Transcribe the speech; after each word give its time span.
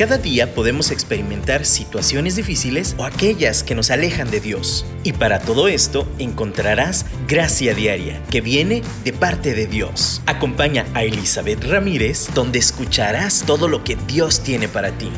Cada 0.00 0.16
día 0.16 0.54
podemos 0.54 0.92
experimentar 0.92 1.66
situaciones 1.66 2.34
difíciles 2.34 2.94
o 2.96 3.04
aquellas 3.04 3.62
que 3.62 3.74
nos 3.74 3.90
alejan 3.90 4.30
de 4.30 4.40
Dios. 4.40 4.86
Y 5.04 5.12
para 5.12 5.40
todo 5.40 5.68
esto 5.68 6.08
encontrarás 6.18 7.04
gracia 7.28 7.74
diaria 7.74 8.22
que 8.30 8.40
viene 8.40 8.80
de 9.04 9.12
parte 9.12 9.52
de 9.52 9.66
Dios. 9.66 10.22
Acompaña 10.24 10.86
a 10.94 11.04
Elizabeth 11.04 11.62
Ramírez 11.64 12.28
donde 12.32 12.58
escucharás 12.58 13.44
todo 13.46 13.68
lo 13.68 13.84
que 13.84 13.96
Dios 14.06 14.42
tiene 14.42 14.68
para 14.68 14.90
ti. 14.96 15.10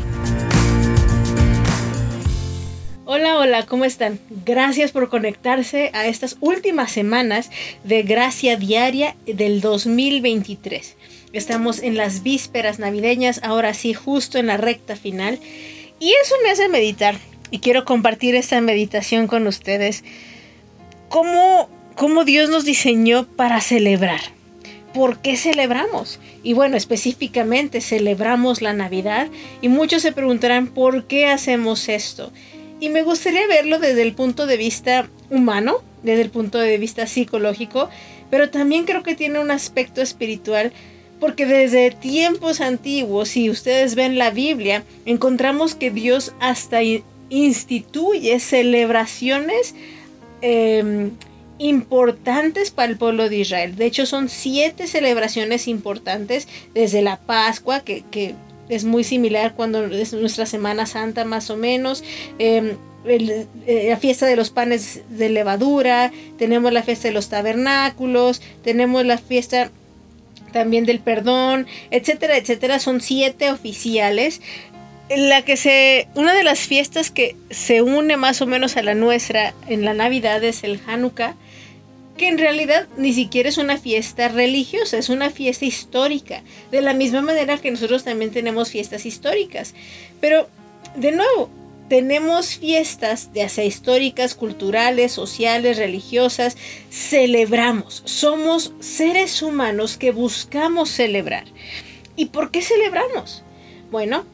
Hola, 3.04 3.36
hola, 3.39 3.67
¿cómo 3.67 3.85
están? 3.85 4.18
Gracias 4.44 4.90
por 4.90 5.08
conectarse 5.08 5.93
a 5.93 6.08
estas 6.08 6.39
últimas 6.40 6.90
semanas 6.90 7.53
de 7.85 8.03
Gracia 8.03 8.57
Diaria 8.57 9.14
del 9.26 9.61
2023. 9.61 10.96
Estamos 11.32 11.82
en 11.82 11.96
las 11.96 12.22
vísperas 12.22 12.79
navideñas, 12.79 13.40
ahora 13.43 13.73
sí, 13.73 13.95
justo 13.95 14.39
en 14.39 14.46
la 14.46 14.59
recta 14.59 14.96
final. 14.96 15.39
Y 15.99 16.13
eso 16.23 16.35
me 16.43 16.50
hace 16.50 16.68
meditar. 16.68 17.17
Y 17.50 17.61
quiero 17.61 17.85
compartir 17.85 18.35
esta 18.35 18.61
meditación 18.61 19.27
con 19.27 19.46
ustedes. 19.46 20.04
¿Cómo, 21.09 21.71
cómo 21.96 22.25
Dios 22.25 22.50
nos 22.50 22.67
diseñó 22.67 23.26
para 23.26 23.63
celebrar? 23.63 24.21
¿Por 24.93 25.21
qué 25.21 25.39
celebramos? 25.39 26.21
Y 26.43 26.53
bueno, 26.53 26.76
específicamente 26.76 27.81
celebramos 27.81 28.61
la 28.61 28.75
Navidad. 28.75 29.29
Y 29.62 29.68
muchos 29.68 30.03
se 30.03 30.12
preguntarán, 30.12 30.67
¿por 30.67 31.07
qué 31.07 31.29
hacemos 31.29 31.89
esto? 31.89 32.31
Y 32.78 32.91
me 32.91 33.03
gustaría 33.03 33.47
verlo 33.47 33.78
desde 33.78 34.03
el 34.03 34.12
punto 34.12 34.47
de 34.47 34.59
vista 34.59 35.09
humano, 35.31 35.83
desde 36.03 36.23
el 36.23 36.31
punto 36.31 36.59
de 36.59 36.77
vista 36.77 37.06
psicológico, 37.06 37.89
pero 38.28 38.51
también 38.51 38.84
creo 38.84 39.03
que 39.03 39.15
tiene 39.15 39.39
un 39.39 39.51
aspecto 39.51 40.03
espiritual 40.03 40.73
porque 41.23 41.47
desde 41.47 41.92
tiempos 41.92 42.61
antiguos, 42.61 43.28
si 43.28 43.48
ustedes 43.48 43.95
ven 43.95 44.19
la 44.19 44.33
Biblia, 44.33 44.83
encontramos 45.06 45.77
que 45.77 45.92
Dios 45.92 46.34
hasta 46.41 46.81
instituye 47.31 48.41
celebraciones 48.41 49.77
em, 50.41 51.12
importantes 51.59 52.73
para 52.73 52.91
el 52.91 52.98
pueblo 52.98 53.28
de 53.28 53.37
Israel. 53.37 53.77
De 53.77 53.87
hecho, 53.87 54.05
son 54.05 54.28
siete 54.28 54.89
celebraciones 54.89 55.69
importantes 55.69 56.48
desde 56.75 57.03
la 57.03 57.19
Pascua, 57.20 57.83
que, 57.84 58.34
es 58.69 58.83
muy 58.83 59.05
similar 59.05 59.55
cuando 59.55 59.84
es 59.84 60.12
nuestra 60.15 60.45
Semana 60.45 60.87
Santa 60.87 61.25
más 61.25 61.50
o 61.50 61.56
menos. 61.56 62.03
Em, 62.41 62.73
eh, 63.05 63.87
la 63.89 63.97
fiesta 63.97 64.27
de 64.27 64.34
los 64.34 64.50
panes 64.50 65.03
de 65.09 65.28
levadura, 65.28 66.11
tenemos 66.37 66.73
la 66.73 66.83
fiesta 66.83 67.06
de 67.06 67.15
los 67.15 67.28
tabernáculos, 67.28 68.43
tenemos 68.65 69.06
la 69.06 69.19
fiesta 69.19 69.70
también 70.53 70.84
del 70.84 71.00
perdón, 71.00 71.67
etcétera, 71.91 72.36
etcétera. 72.36 72.78
Son 72.78 73.00
siete 73.00 73.50
oficiales. 73.50 74.41
La 75.14 75.42
que 75.42 75.56
se. 75.56 76.09
Una 76.14 76.34
de 76.34 76.44
las 76.44 76.61
fiestas 76.61 77.11
que 77.11 77.36
se 77.50 77.83
une 77.83 78.17
más 78.17 78.41
o 78.41 78.47
menos 78.47 78.77
a 78.77 78.83
la 78.83 78.94
nuestra 78.94 79.55
en 79.69 79.84
la 79.84 79.94
Navidad 79.94 80.42
es 80.44 80.64
el 80.64 80.81
Hanukkah, 80.86 81.34
que 82.17 82.28
en 82.28 82.39
realidad 82.39 82.86
ni 82.97 83.12
siquiera 83.12 83.48
es 83.48 83.59
una 83.59 83.78
fiesta 83.78 84.28
religiosa, 84.28 84.97
es 84.98 85.09
una 85.09 85.31
fiesta 85.31 85.64
histórica. 85.64 86.42
De 86.70 86.81
la 86.81 86.94
misma 86.94 87.20
manera 87.20 87.59
que 87.59 87.70
nosotros 87.70 88.05
también 88.05 88.31
tenemos 88.31 88.70
fiestas 88.70 89.05
históricas. 89.05 89.75
Pero, 90.20 90.48
de 90.97 91.12
nuevo, 91.12 91.50
tenemos 91.93 92.57
fiestas, 92.57 93.29
ya 93.35 93.51
sea 93.51 93.67
históricas, 93.67 94.35
culturales, 94.35 95.12
sociales, 95.12 95.77
religiosas, 95.77 96.57
celebramos. 96.89 98.01
Somos 98.07 98.73
seres 98.81 99.43
humanos 99.43 99.99
que 99.99 100.11
buscamos 100.11 100.89
celebrar. 100.89 101.45
¿Y 102.17 102.27
por 102.27 102.51
qué 102.51 102.62
celebramos? 102.62 103.43
Bueno, 103.91 104.25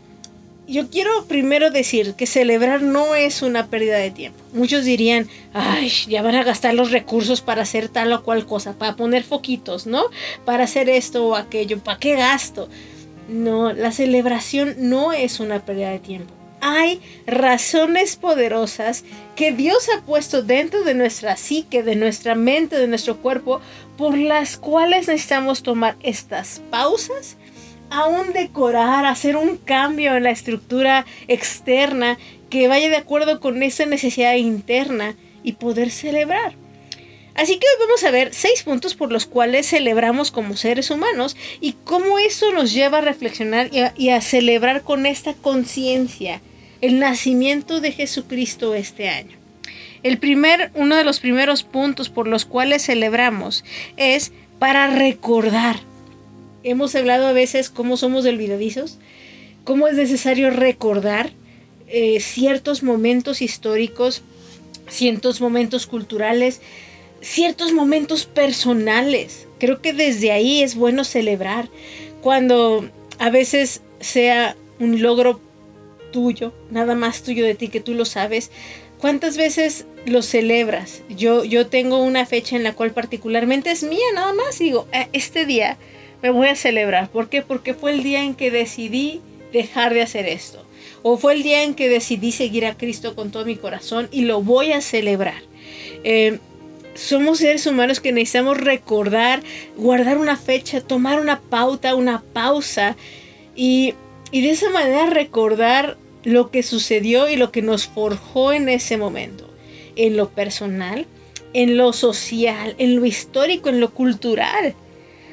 yo 0.68 0.88
quiero 0.88 1.24
primero 1.24 1.72
decir 1.72 2.14
que 2.14 2.26
celebrar 2.26 2.80
no 2.80 3.16
es 3.16 3.42
una 3.42 3.66
pérdida 3.66 3.96
de 3.96 4.12
tiempo. 4.12 4.38
Muchos 4.52 4.84
dirían, 4.84 5.28
ay, 5.52 5.90
ya 6.06 6.22
van 6.22 6.36
a 6.36 6.44
gastar 6.44 6.74
los 6.74 6.92
recursos 6.92 7.40
para 7.40 7.62
hacer 7.62 7.88
tal 7.88 8.12
o 8.12 8.22
cual 8.22 8.46
cosa, 8.46 8.74
para 8.74 8.94
poner 8.94 9.24
foquitos, 9.24 9.84
¿no? 9.84 10.04
Para 10.44 10.62
hacer 10.62 10.88
esto 10.88 11.26
o 11.26 11.34
aquello, 11.34 11.80
¿para 11.80 11.98
qué 11.98 12.14
gasto? 12.14 12.68
No, 13.28 13.72
la 13.72 13.90
celebración 13.90 14.76
no 14.78 15.12
es 15.12 15.40
una 15.40 15.58
pérdida 15.64 15.90
de 15.90 15.98
tiempo 15.98 16.37
hay 16.60 17.00
razones 17.26 18.16
poderosas 18.16 19.04
que 19.36 19.52
Dios 19.52 19.88
ha 19.88 20.02
puesto 20.02 20.42
dentro 20.42 20.84
de 20.84 20.94
nuestra 20.94 21.36
psique, 21.36 21.82
de 21.82 21.96
nuestra 21.96 22.34
mente, 22.34 22.76
de 22.76 22.88
nuestro 22.88 23.18
cuerpo, 23.18 23.60
por 23.96 24.16
las 24.16 24.56
cuales 24.56 25.08
necesitamos 25.08 25.62
tomar 25.62 25.96
estas 26.02 26.62
pausas, 26.70 27.36
aún 27.90 28.32
decorar, 28.32 29.06
hacer 29.06 29.36
un 29.36 29.56
cambio 29.56 30.16
en 30.16 30.24
la 30.24 30.30
estructura 30.30 31.06
externa 31.26 32.18
que 32.50 32.68
vaya 32.68 32.88
de 32.88 32.96
acuerdo 32.96 33.40
con 33.40 33.62
esa 33.62 33.86
necesidad 33.86 34.34
interna 34.34 35.16
y 35.42 35.52
poder 35.52 35.90
celebrar. 35.90 36.54
Así 37.38 37.56
que 37.60 37.66
hoy 37.68 37.86
vamos 37.86 38.02
a 38.02 38.10
ver 38.10 38.34
seis 38.34 38.64
puntos 38.64 38.96
por 38.96 39.12
los 39.12 39.24
cuales 39.24 39.68
celebramos 39.68 40.32
como 40.32 40.56
seres 40.56 40.90
humanos 40.90 41.36
y 41.60 41.74
cómo 41.84 42.18
eso 42.18 42.50
nos 42.50 42.72
lleva 42.72 42.98
a 42.98 43.00
reflexionar 43.00 43.70
y 43.96 44.08
a, 44.08 44.20
celebrar 44.20 44.82
con 44.82 45.06
esta 45.06 45.34
conciencia 45.34 46.40
el 46.80 46.98
nacimiento 46.98 47.80
de 47.80 47.92
Jesucristo 47.92 48.74
este 48.74 49.08
año. 49.08 49.36
El 50.02 50.18
primer, 50.18 50.72
uno 50.74 50.96
de 50.96 51.04
los 51.04 51.20
primeros 51.20 51.62
puntos 51.62 52.08
por 52.08 52.26
los 52.26 52.44
cuales 52.44 52.86
celebramos 52.86 53.64
es 53.96 54.32
para 54.58 54.88
recordar. 54.88 55.76
Hemos 56.64 56.96
hablado 56.96 57.28
a 57.28 57.32
veces 57.32 57.70
cómo 57.70 57.96
somos 57.96 58.26
olvidadizos, 58.26 58.98
cómo 59.62 59.86
es 59.86 59.94
necesario 59.94 60.50
recordar 60.50 61.30
eh, 61.86 62.18
ciertos 62.18 62.82
momentos 62.82 63.42
históricos, 63.42 64.22
ciertos 64.88 65.40
momentos 65.40 65.86
culturales, 65.86 66.60
ciertos 67.20 67.72
momentos 67.72 68.26
personales. 68.26 69.46
Creo 69.58 69.80
que 69.80 69.92
desde 69.92 70.32
ahí 70.32 70.62
es 70.62 70.74
bueno 70.74 71.04
celebrar 71.04 71.68
cuando 72.20 72.88
a 73.18 73.30
veces 73.30 73.82
sea 74.00 74.56
un 74.78 75.02
logro 75.02 75.40
tuyo, 76.12 76.52
nada 76.70 76.94
más 76.94 77.22
tuyo 77.22 77.44
de 77.44 77.54
ti 77.54 77.68
que 77.68 77.80
tú 77.80 77.94
lo 77.94 78.04
sabes. 78.04 78.50
¿Cuántas 78.98 79.36
veces 79.36 79.86
lo 80.06 80.22
celebras? 80.22 81.02
Yo, 81.08 81.44
yo 81.44 81.68
tengo 81.68 82.02
una 82.02 82.26
fecha 82.26 82.56
en 82.56 82.64
la 82.64 82.74
cual 82.74 82.92
particularmente 82.92 83.70
es 83.70 83.82
mía, 83.82 84.06
nada 84.14 84.32
más. 84.32 84.58
digo, 84.58 84.88
eh, 84.92 85.08
este 85.12 85.46
día 85.46 85.76
me 86.22 86.30
voy 86.30 86.48
a 86.48 86.56
celebrar. 86.56 87.08
¿Por 87.10 87.28
qué? 87.28 87.42
Porque 87.42 87.74
fue 87.74 87.92
el 87.92 88.02
día 88.02 88.24
en 88.24 88.34
que 88.34 88.50
decidí 88.50 89.20
dejar 89.52 89.94
de 89.94 90.02
hacer 90.02 90.26
esto. 90.26 90.64
O 91.02 91.16
fue 91.16 91.34
el 91.34 91.44
día 91.44 91.62
en 91.62 91.74
que 91.74 91.88
decidí 91.88 92.32
seguir 92.32 92.66
a 92.66 92.76
Cristo 92.76 93.14
con 93.14 93.30
todo 93.30 93.44
mi 93.44 93.54
corazón 93.54 94.08
y 94.10 94.22
lo 94.22 94.42
voy 94.42 94.72
a 94.72 94.80
celebrar. 94.80 95.42
Eh, 96.02 96.38
somos 96.98 97.38
seres 97.38 97.66
humanos 97.66 98.00
que 98.00 98.12
necesitamos 98.12 98.58
recordar, 98.58 99.42
guardar 99.76 100.18
una 100.18 100.36
fecha, 100.36 100.80
tomar 100.80 101.20
una 101.20 101.40
pauta, 101.40 101.94
una 101.94 102.22
pausa 102.32 102.96
y 103.54 103.94
y 104.30 104.42
de 104.42 104.50
esa 104.50 104.70
manera 104.70 105.06
recordar 105.06 105.96
lo 106.24 106.50
que 106.50 106.62
sucedió 106.62 107.28
y 107.28 107.36
lo 107.36 107.50
que 107.50 107.62
nos 107.62 107.86
forjó 107.86 108.52
en 108.52 108.68
ese 108.68 108.96
momento, 108.96 109.48
en 109.96 110.16
lo 110.16 110.28
personal, 110.28 111.06
en 111.54 111.76
lo 111.76 111.92
social, 111.92 112.74
en 112.78 112.96
lo 112.96 113.06
histórico, 113.06 113.68
en 113.68 113.80
lo 113.80 113.90
cultural. 113.94 114.74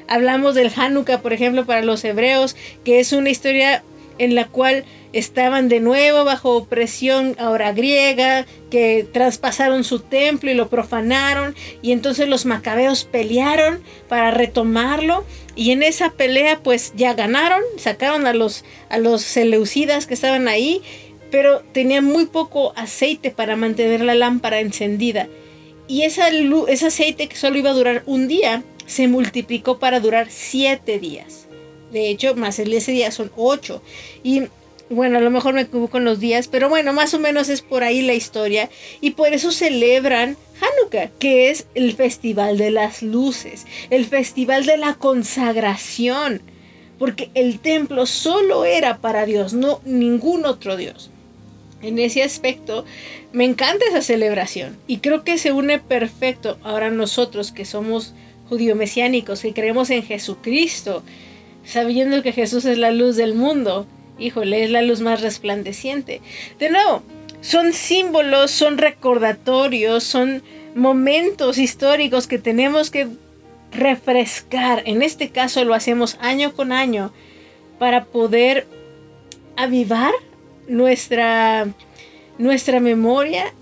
Hablamos 0.08 0.54
del 0.54 0.72
Hanukkah, 0.74 1.20
por 1.20 1.32
ejemplo, 1.32 1.66
para 1.66 1.82
los 1.82 2.04
hebreos, 2.04 2.56
que 2.84 3.00
es 3.00 3.12
una 3.12 3.28
historia 3.28 3.82
en 4.18 4.34
la 4.34 4.46
cual 4.48 4.84
estaban 5.12 5.68
de 5.68 5.80
nuevo 5.80 6.24
bajo 6.24 6.56
opresión 6.56 7.36
ahora 7.38 7.72
griega, 7.72 8.46
que 8.70 9.06
traspasaron 9.12 9.84
su 9.84 10.00
templo 10.00 10.50
y 10.50 10.54
lo 10.54 10.68
profanaron, 10.68 11.54
y 11.82 11.92
entonces 11.92 12.28
los 12.28 12.44
macabeos 12.46 13.04
pelearon 13.04 13.80
para 14.08 14.30
retomarlo, 14.30 15.24
y 15.54 15.70
en 15.70 15.82
esa 15.82 16.10
pelea 16.10 16.60
pues 16.62 16.92
ya 16.96 17.14
ganaron, 17.14 17.62
sacaron 17.78 18.26
a 18.26 18.34
los, 18.34 18.64
a 18.90 18.98
los 18.98 19.22
seleucidas 19.22 20.06
que 20.06 20.14
estaban 20.14 20.48
ahí, 20.48 20.82
pero 21.30 21.60
tenían 21.72 22.04
muy 22.04 22.26
poco 22.26 22.72
aceite 22.76 23.30
para 23.30 23.56
mantener 23.56 24.02
la 24.02 24.14
lámpara 24.14 24.60
encendida. 24.60 25.28
Y 25.88 26.02
esa 26.02 26.28
ese 26.28 26.86
aceite 26.86 27.28
que 27.28 27.36
solo 27.36 27.58
iba 27.58 27.70
a 27.70 27.74
durar 27.74 28.02
un 28.06 28.28
día, 28.28 28.62
se 28.86 29.08
multiplicó 29.08 29.78
para 29.78 30.00
durar 30.00 30.28
siete 30.30 30.98
días. 30.98 31.45
De 31.92 32.08
hecho, 32.08 32.34
más 32.34 32.58
el 32.58 32.72
ese 32.72 32.92
día 32.92 33.10
son 33.10 33.30
ocho. 33.36 33.82
Y 34.22 34.44
bueno, 34.88 35.18
a 35.18 35.20
lo 35.20 35.30
mejor 35.30 35.54
me 35.54 35.62
equivoco 35.62 35.98
en 35.98 36.04
los 36.04 36.20
días, 36.20 36.48
pero 36.48 36.68
bueno, 36.68 36.92
más 36.92 37.12
o 37.14 37.18
menos 37.18 37.48
es 37.48 37.62
por 37.62 37.82
ahí 37.82 38.02
la 38.02 38.14
historia. 38.14 38.70
Y 39.00 39.10
por 39.10 39.32
eso 39.32 39.50
celebran 39.50 40.36
Hanukkah, 40.60 41.10
que 41.18 41.50
es 41.50 41.66
el 41.74 41.94
festival 41.94 42.58
de 42.58 42.70
las 42.70 43.02
luces, 43.02 43.66
el 43.90 44.06
festival 44.06 44.66
de 44.66 44.76
la 44.76 44.94
consagración. 44.94 46.42
Porque 46.98 47.30
el 47.34 47.58
templo 47.60 48.06
solo 48.06 48.64
era 48.64 48.98
para 48.98 49.26
Dios, 49.26 49.52
no 49.52 49.80
ningún 49.84 50.46
otro 50.46 50.76
Dios. 50.76 51.10
En 51.82 51.98
ese 51.98 52.22
aspecto, 52.22 52.86
me 53.32 53.44
encanta 53.44 53.84
esa 53.86 54.00
celebración 54.00 54.78
y 54.86 54.98
creo 54.98 55.24
que 55.24 55.36
se 55.36 55.52
une 55.52 55.78
perfecto 55.78 56.56
ahora 56.62 56.90
nosotros 56.90 57.52
que 57.52 57.66
somos 57.66 58.14
judío-mesiánicos, 58.48 59.42
que 59.42 59.52
creemos 59.52 59.90
en 59.90 60.02
Jesucristo, 60.02 61.02
sabiendo 61.66 62.22
que 62.22 62.32
Jesús 62.32 62.64
es 62.64 62.78
la 62.78 62.90
luz 62.90 63.16
del 63.16 63.34
mundo 63.34 63.86
híjole, 64.18 64.64
es 64.64 64.70
la 64.70 64.82
luz 64.82 65.00
más 65.00 65.20
resplandeciente. 65.20 66.20
De 66.58 66.70
nuevo, 66.70 67.02
son 67.40 67.72
símbolos, 67.72 68.50
son 68.50 68.78
recordatorios, 68.78 70.04
son 70.04 70.42
momentos 70.74 71.58
históricos 71.58 72.26
que 72.26 72.38
tenemos 72.38 72.90
que 72.90 73.08
refrescar. 73.72 74.82
En 74.86 75.02
este 75.02 75.30
caso 75.30 75.64
lo 75.64 75.74
hacemos 75.74 76.16
año 76.20 76.54
con 76.54 76.72
año 76.72 77.12
para 77.78 78.04
poder 78.04 78.66
avivar 79.56 80.12
nuestra, 80.68 81.66
nuestra 82.38 82.80
memoria 82.80 83.52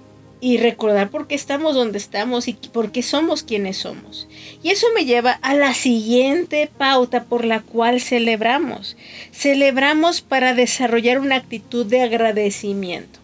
y 0.41 0.59
recordar 0.59 1.11
por 1.11 1.27
qué 1.27 1.35
estamos 1.35 1.75
donde 1.75 1.99
estamos 1.99 2.49
y 2.49 2.55
por 2.55 2.93
qué 2.93 3.03
somos 3.03 3.43
quienes 3.43 3.79
somos. 3.79 4.29
Y 4.65 4.71
eso 4.71 4.87
me 4.95 5.05
lleva 5.05 5.33
a 5.43 5.55
la 5.55 5.75
siguiente 5.75 6.71
pauta 6.79 7.25
por 7.25 7.45
la 7.45 7.61
cual 7.61 8.01
celebramos. 8.01 8.97
Celebramos 9.31 10.23
para 10.23 10.55
desarrollar 10.55 11.19
una 11.19 11.37
actitud 11.37 11.85
de 11.85 12.01
agradecimiento. 12.01 13.19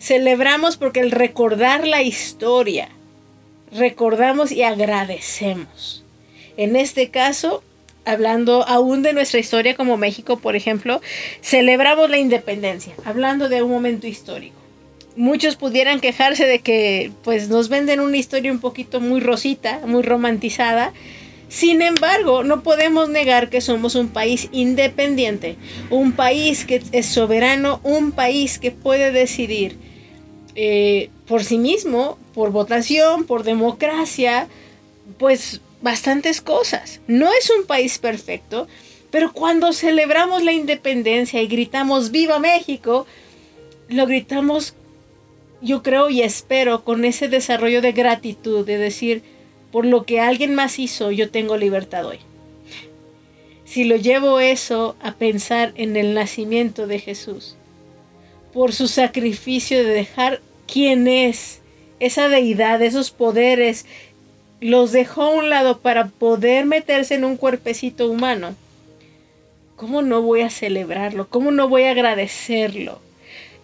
Celebramos 0.00 0.76
porque 0.76 0.98
el 0.98 1.12
recordar 1.12 1.86
la 1.86 2.02
historia, 2.02 2.88
recordamos 3.70 4.50
y 4.50 4.64
agradecemos. 4.64 6.02
En 6.56 6.74
este 6.74 7.10
caso, 7.10 7.62
hablando 8.04 8.66
aún 8.66 9.04
de 9.04 9.12
nuestra 9.12 9.38
historia 9.38 9.76
como 9.76 9.96
México, 9.96 10.40
por 10.40 10.56
ejemplo, 10.56 11.00
celebramos 11.42 12.10
la 12.10 12.18
independencia, 12.18 12.92
hablando 13.04 13.48
de 13.48 13.62
un 13.62 13.70
momento 13.70 14.08
histórico 14.08 14.55
muchos 15.16 15.56
pudieran 15.56 16.00
quejarse 16.00 16.46
de 16.46 16.60
que 16.60 17.10
pues 17.24 17.48
nos 17.48 17.68
venden 17.68 18.00
una 18.00 18.16
historia 18.16 18.52
un 18.52 18.60
poquito 18.60 19.00
muy 19.00 19.20
rosita, 19.20 19.80
muy 19.86 20.02
romantizada. 20.02 20.92
Sin 21.48 21.80
embargo, 21.80 22.42
no 22.42 22.62
podemos 22.62 23.08
negar 23.08 23.50
que 23.50 23.60
somos 23.60 23.94
un 23.94 24.08
país 24.08 24.48
independiente, 24.52 25.56
un 25.90 26.12
país 26.12 26.64
que 26.64 26.82
es 26.92 27.06
soberano, 27.06 27.80
un 27.84 28.12
país 28.12 28.58
que 28.58 28.72
puede 28.72 29.12
decidir 29.12 29.76
eh, 30.56 31.10
por 31.26 31.44
sí 31.44 31.58
mismo, 31.58 32.18
por 32.34 32.50
votación, 32.50 33.24
por 33.24 33.44
democracia, 33.44 34.48
pues 35.18 35.60
bastantes 35.82 36.40
cosas. 36.40 37.00
No 37.06 37.32
es 37.32 37.50
un 37.50 37.64
país 37.64 37.98
perfecto, 37.98 38.66
pero 39.10 39.32
cuando 39.32 39.72
celebramos 39.72 40.42
la 40.42 40.52
independencia 40.52 41.40
y 41.40 41.46
gritamos 41.46 42.10
Viva 42.10 42.40
México, 42.40 43.06
lo 43.88 44.06
gritamos 44.06 44.74
yo 45.60 45.82
creo 45.82 46.10
y 46.10 46.22
espero 46.22 46.84
con 46.84 47.04
ese 47.04 47.28
desarrollo 47.28 47.80
de 47.82 47.92
gratitud, 47.92 48.66
de 48.66 48.78
decir, 48.78 49.22
por 49.72 49.84
lo 49.84 50.04
que 50.04 50.20
alguien 50.20 50.54
más 50.54 50.78
hizo, 50.78 51.10
yo 51.10 51.30
tengo 51.30 51.56
libertad 51.56 52.06
hoy. 52.06 52.18
Si 53.64 53.84
lo 53.84 53.96
llevo 53.96 54.40
eso 54.40 54.96
a 55.00 55.12
pensar 55.12 55.72
en 55.76 55.96
el 55.96 56.14
nacimiento 56.14 56.86
de 56.86 56.98
Jesús, 56.98 57.56
por 58.52 58.72
su 58.72 58.88
sacrificio 58.88 59.78
de 59.78 59.90
dejar 59.90 60.40
quién 60.66 61.08
es, 61.08 61.60
esa 62.00 62.28
deidad, 62.28 62.80
esos 62.82 63.10
poderes, 63.10 63.86
los 64.60 64.92
dejó 64.92 65.22
a 65.22 65.30
un 65.30 65.50
lado 65.50 65.80
para 65.80 66.08
poder 66.08 66.64
meterse 66.64 67.14
en 67.14 67.24
un 67.24 67.36
cuerpecito 67.36 68.10
humano. 68.10 68.54
¿Cómo 69.76 70.00
no 70.00 70.22
voy 70.22 70.40
a 70.40 70.50
celebrarlo? 70.50 71.28
¿Cómo 71.28 71.50
no 71.50 71.68
voy 71.68 71.82
a 71.82 71.90
agradecerlo? 71.90 73.00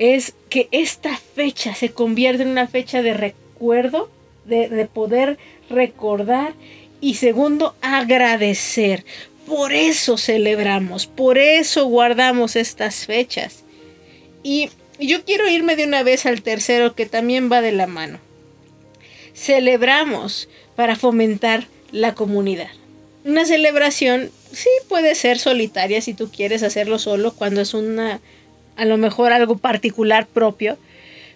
Es 0.03 0.35
que 0.49 0.67
esta 0.73 1.17
fecha 1.17 1.77
se 1.77 1.93
convierte 1.93 2.43
en 2.43 2.49
una 2.49 2.67
fecha 2.67 3.03
de 3.03 3.15
recuerdo, 3.15 4.11
de, 4.45 4.89
poder 4.93 5.39
recordar 5.71 6.55
y 7.01 7.15
segundo, 7.15 7.77
agradecer. 7.83 9.05
Por 9.47 9.73
eso 9.73 10.19
celebramos, 10.19 11.07
por 11.07 11.39
eso 11.39 11.85
guardamos 11.85 12.57
estas 12.57 13.07
fechas. 13.07 13.63
Y 14.43 14.71
yo 14.99 15.25
quiero 15.25 15.49
irme 15.49 15.77
de 15.77 15.85
una 15.85 16.03
vez 16.03 16.27
al 16.27 16.43
tercero 16.43 16.97
que 16.97 17.07
también 17.07 17.49
va 17.51 17.61
de 17.61 17.71
la 17.71 17.87
mano. 17.87 18.19
Celebramos 19.35 20.49
para 20.75 20.97
fomentar 20.97 21.69
la 21.93 22.17
comunidad. 22.17 22.71
Una 23.25 23.45
celebración 23.45 24.33
sí 24.51 24.71
puede 24.89 25.15
ser 25.15 25.39
solitaria 25.39 26.01
si 26.01 26.13
tú 26.13 26.29
quieres 26.29 26.65
hacerlo 26.65 26.99
solo 26.99 27.35
cuando 27.35 27.61
es 27.61 27.73
una 27.73 28.21
a 28.77 28.85
lo 28.85 28.97
mejor 28.97 29.33
algo 29.33 29.59
particular 29.59 30.27
propio, 30.27 30.79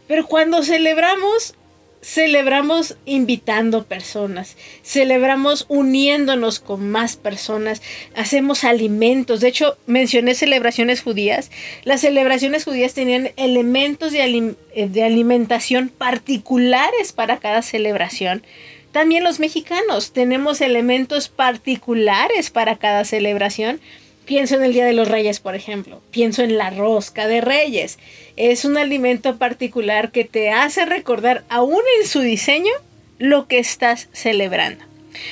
pero 0.06 0.26
cuando 0.26 0.62
celebramos, 0.62 1.54
celebramos 2.00 2.96
invitando 3.04 3.84
personas, 3.84 4.56
celebramos 4.82 5.66
uniéndonos 5.68 6.60
con 6.60 6.88
más 6.88 7.16
personas, 7.16 7.82
hacemos 8.14 8.62
alimentos. 8.64 9.40
De 9.40 9.48
hecho, 9.48 9.76
mencioné 9.86 10.34
celebraciones 10.34 11.02
judías. 11.02 11.50
Las 11.84 12.02
celebraciones 12.02 12.64
judías 12.64 12.94
tenían 12.94 13.30
elementos 13.36 14.12
de, 14.12 14.54
eh, 14.74 14.88
de 14.88 15.02
alimentación 15.02 15.88
particulares 15.88 17.12
para 17.12 17.38
cada 17.38 17.62
celebración. 17.62 18.44
También 18.92 19.24
los 19.24 19.40
mexicanos 19.40 20.12
tenemos 20.12 20.60
elementos 20.60 21.28
particulares 21.28 22.50
para 22.50 22.76
cada 22.76 23.04
celebración 23.04 23.80
Pienso 24.26 24.56
en 24.56 24.64
el 24.64 24.72
Día 24.72 24.84
de 24.84 24.92
los 24.92 25.08
Reyes, 25.08 25.38
por 25.38 25.54
ejemplo. 25.54 26.02
Pienso 26.10 26.42
en 26.42 26.58
la 26.58 26.70
rosca 26.70 27.28
de 27.28 27.40
reyes. 27.40 27.98
Es 28.36 28.64
un 28.64 28.76
alimento 28.76 29.38
particular 29.38 30.10
que 30.10 30.24
te 30.24 30.50
hace 30.50 30.84
recordar, 30.84 31.44
aún 31.48 31.80
en 32.00 32.08
su 32.08 32.20
diseño, 32.20 32.72
lo 33.18 33.46
que 33.46 33.58
estás 33.58 34.08
celebrando. 34.12 34.84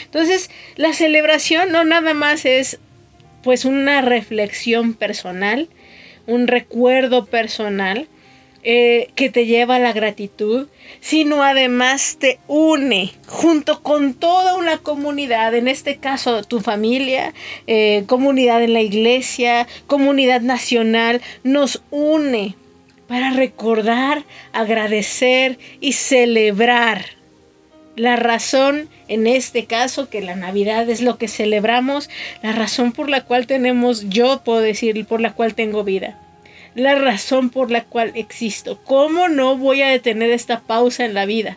Entonces, 0.05 0.49
la 0.77 0.93
celebración 0.93 1.73
no 1.73 1.85
nada 1.85 2.15
más 2.15 2.45
es 2.45 2.79
pues 3.43 3.65
una 3.65 4.01
reflexión 4.01 4.95
personal, 4.95 5.69
un 6.27 6.47
recuerdo 6.47 7.27
personal, 7.27 8.09
eh, 8.67 9.11
que 9.15 9.29
te 9.29 9.45
lleva 9.45 9.77
a 9.77 9.79
la 9.79 9.93
gratitud, 9.93 10.69
sino 11.01 11.43
además 11.43 12.17
te 12.19 12.39
une 12.49 13.13
junto 13.27 13.83
con 13.83 14.15
toda 14.15 14.57
una 14.57 14.79
comunidad, 14.79 15.55
en 15.55 15.69
este 15.69 15.97
caso 15.99 16.43
tu 16.45 16.61
familia, 16.61 17.35
eh, 17.67 18.05
comunidad 18.07 18.63
en 18.63 18.73
la 18.73 18.81
iglesia, 18.81 19.69
comunidad 19.87 20.41
nacional, 20.41 21.21
nos 21.43 21.83
une 21.91 22.55
para 23.07 23.33
recordar, 23.33 24.25
agradecer 24.55 25.59
y 25.83 25.93
celebrar. 25.93 27.05
La 27.97 28.17
razón, 28.17 28.89
en 29.09 29.27
este 29.27 29.67
caso, 29.67 30.09
que 30.09 30.23
la 30.23 30.37
Navidad 30.37 30.89
es 30.89 31.03
lo 31.03 31.19
que 31.19 31.29
celebramos, 31.29 32.09
la 32.43 32.53
razón 32.53 32.93
por 32.93 33.11
la 33.11 33.25
cual 33.25 33.47
tenemos, 33.47 34.09
yo 34.09 34.41
puedo 34.43 34.61
decir, 34.61 35.05
por 35.05 35.21
la 35.21 35.35
cual 35.35 35.55
tengo 35.55 35.85
vida 35.85 36.19
la 36.75 36.95
razón 36.95 37.51
por 37.51 37.71
la 37.71 37.85
cual 37.85 38.13
existo. 38.15 38.81
¿Cómo 38.85 39.29
no 39.29 39.57
voy 39.57 39.83
a 39.83 39.89
detener 39.89 40.31
esta 40.31 40.61
pausa 40.61 41.05
en 41.05 41.15
la 41.15 41.27
vida? 41.27 41.57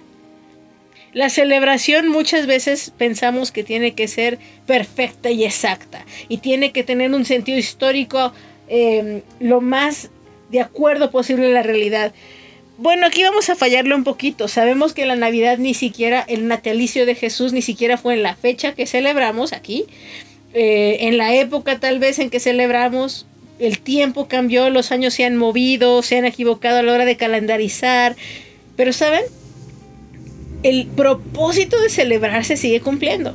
La 1.14 1.30
celebración 1.30 2.10
muchas 2.10 2.46
veces 2.46 2.92
pensamos 2.98 3.52
que 3.52 3.64
tiene 3.64 3.96
que 3.96 4.08
ser 4.08 4.38
perfecta 4.66 5.32
y 5.32 5.46
exacta 5.46 6.06
y 6.30 6.38
tiene 6.38 6.72
que 6.72 6.84
tener 6.84 7.14
un 7.14 7.26
sentido 7.26 7.58
histórico 7.58 8.34
em, 8.68 9.22
lo 9.40 9.62
más 9.62 10.12
de 10.52 10.62
acuerdo 10.62 11.10
posible 11.10 11.48
a 11.48 11.52
la 11.52 11.64
realidad. 11.64 12.14
Bueno, 12.78 13.08
aquí 13.08 13.24
vamos 13.24 13.50
a 13.50 13.56
fallarle 13.56 13.96
un 13.96 14.04
poquito. 14.04 14.48
Sabemos 14.48 14.94
que 14.94 15.08
la 15.08 15.16
Navidad 15.16 15.58
ni 15.58 15.74
siquiera, 15.74 16.24
el 16.28 16.48
natalicio 16.48 17.08
de 17.08 17.16
Jesús 17.16 17.52
ni 17.52 17.64
siquiera 17.64 17.98
fue 17.98 18.14
en 18.14 18.22
la 18.22 18.36
fecha 18.36 18.76
que 18.76 18.86
celebramos 18.86 19.54
aquí. 19.54 19.86
Eh, 20.54 21.08
en 21.08 21.18
la 21.18 21.36
época 21.36 21.80
tal 21.80 22.00
vez 22.00 22.20
en 22.20 22.30
que 22.30 22.40
celebramos 22.40 23.27
el 23.60 23.80
tiempo 23.80 24.28
cambió, 24.28 24.70
los 24.70 24.92
años 24.92 25.14
se 25.14 25.26
han 25.26 25.36
movido, 25.36 26.02
se 26.04 26.18
han 26.18 26.26
equivocado 26.26 26.80
a 26.80 26.84
la 26.84 26.94
hora 26.94 27.06
de 27.06 27.18
calendarizar. 27.18 28.16
Pero 28.76 28.94
¿saben? 28.94 29.24
El 30.64 30.88
propósito 30.88 31.80
de 31.80 31.90
celebrar 31.90 32.46
se 32.46 32.58
sigue 32.58 32.82
cumpliendo. 32.82 33.34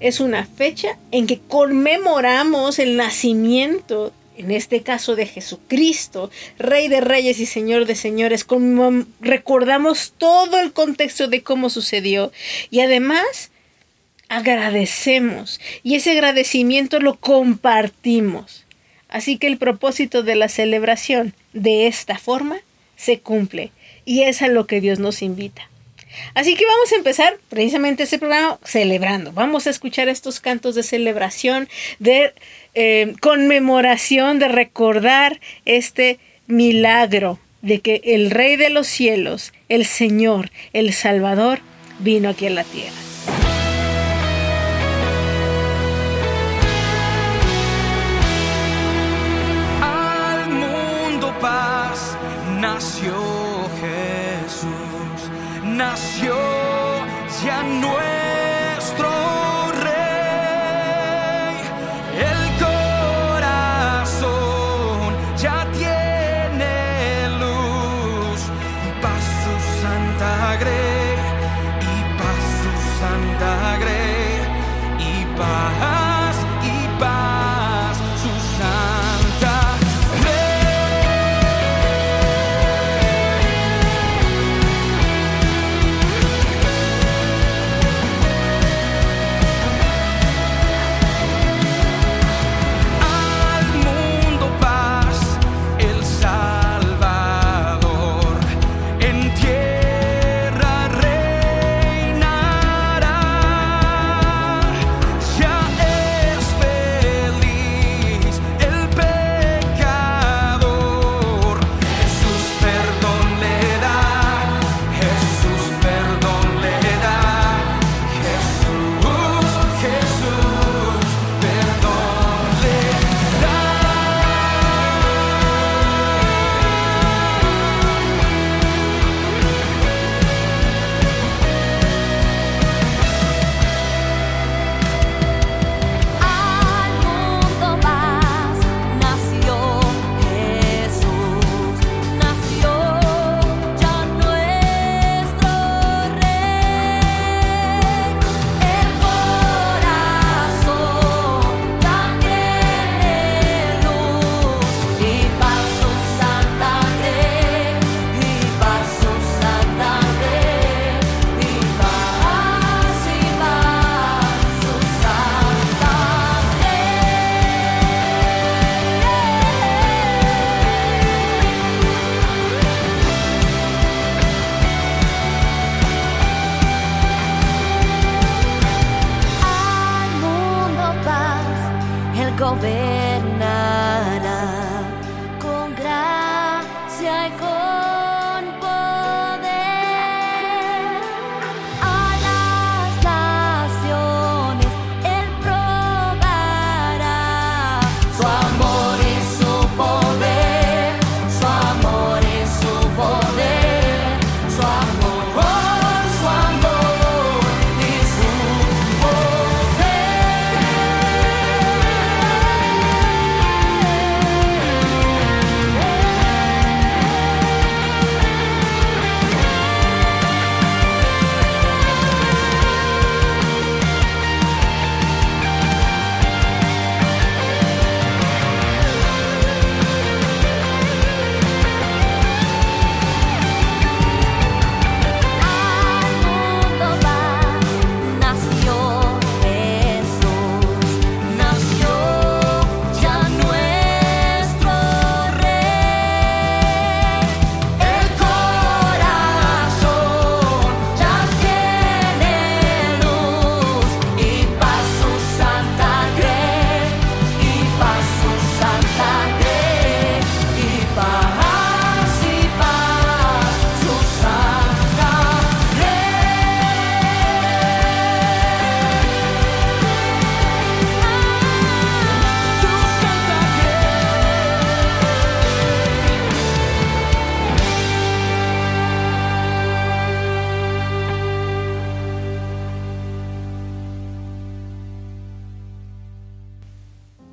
Es 0.00 0.20
una 0.20 0.44
fecha 0.44 0.98
en 1.10 1.26
que 1.26 1.38
conmemoramos 1.38 2.78
el 2.78 2.96
nacimiento, 2.96 4.12
en 4.36 4.50
este 4.50 4.82
caso 4.82 5.14
de 5.14 5.26
Jesucristo, 5.26 6.30
Rey 6.58 6.88
de 6.88 7.00
Reyes 7.00 7.38
y 7.38 7.46
Señor 7.46 7.84
de 7.84 7.94
Señores. 7.94 8.46
recordamos 9.20 10.14
todo 10.16 10.58
el 10.58 10.72
contexto 10.72 11.28
de 11.28 11.42
cómo 11.42 11.68
sucedió 11.68 12.32
y 12.70 12.80
además 12.80 13.50
agradecemos 14.28 15.60
y 15.82 15.96
ese 15.96 16.12
agradecimiento 16.12 16.98
lo 16.98 17.16
compartimos. 17.16 18.64
Así 19.10 19.36
que 19.38 19.46
el 19.46 19.58
propósito 19.58 20.22
de 20.22 20.36
la 20.36 20.48
celebración 20.48 21.34
de 21.52 21.86
esta 21.86 22.18
forma 22.18 22.60
se 22.96 23.20
cumple 23.20 23.72
y 24.04 24.22
es 24.22 24.42
a 24.42 24.48
lo 24.48 24.66
que 24.66 24.80
Dios 24.80 24.98
nos 24.98 25.22
invita. 25.22 25.68
Así 26.34 26.56
que 26.56 26.66
vamos 26.66 26.92
a 26.92 26.96
empezar 26.96 27.38
precisamente 27.48 28.02
este 28.02 28.18
programa 28.18 28.58
celebrando. 28.64 29.32
Vamos 29.32 29.66
a 29.66 29.70
escuchar 29.70 30.08
estos 30.08 30.40
cantos 30.40 30.74
de 30.74 30.82
celebración, 30.82 31.68
de 31.98 32.34
eh, 32.74 33.14
conmemoración, 33.20 34.38
de 34.38 34.48
recordar 34.48 35.40
este 35.64 36.18
milagro 36.46 37.38
de 37.62 37.80
que 37.80 38.00
el 38.04 38.30
Rey 38.30 38.56
de 38.56 38.70
los 38.70 38.86
cielos, 38.86 39.52
el 39.68 39.84
Señor, 39.84 40.50
el 40.72 40.92
Salvador, 40.92 41.60
vino 41.98 42.30
aquí 42.30 42.46
a 42.46 42.50
la 42.50 42.64
tierra. 42.64 42.96
Nació 55.80 56.39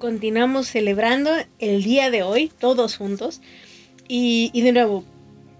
continuamos 0.07 0.69
celebrando 0.69 1.31
el 1.59 1.83
día 1.83 2.09
de 2.09 2.23
hoy, 2.23 2.49
todos 2.59 2.95
juntos, 2.95 3.41
y, 4.07 4.49
de 4.53 4.71
nuevo, 4.71 5.03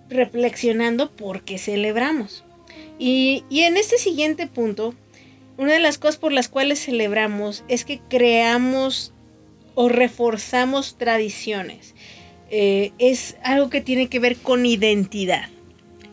reflexionando 0.08 1.12
por 1.12 1.42
qué 1.42 1.58
celebramos. 1.58 2.46
Y, 2.98 3.44
y, 3.50 3.64
en 3.64 3.76
este 3.76 3.98
siguiente 3.98 4.48
punto, 4.48 4.96
una 5.58 5.74
de 5.74 5.82
las 5.82 5.98
cosas 5.98 6.16
por 6.16 6.32
las 6.32 6.48
cuales 6.48 6.80
celebramos 6.82 7.66
es 7.68 7.84
que 7.84 8.00
creamos 8.10 9.12
o 9.76 9.90
reforzamos 9.90 10.98
tradiciones. 10.98 11.94
Eh, 12.50 12.94
es 13.00 13.36
algo 13.44 13.70
que 13.70 13.82
tiene 13.82 14.08
que 14.08 14.20
ver 14.20 14.38
con 14.38 14.66
identidad. 14.66 15.50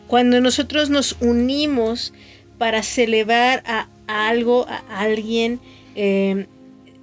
Cuando 0.07 0.41
nosotros 0.41 0.89
nos 0.89 1.15
unimos 1.21 2.11
para 2.57 2.83
celebrar 2.83 3.63
a, 3.65 3.87
algo, 4.07 4.67
a 4.67 4.83
alguien, 4.99 5.61
eh, 5.95 6.47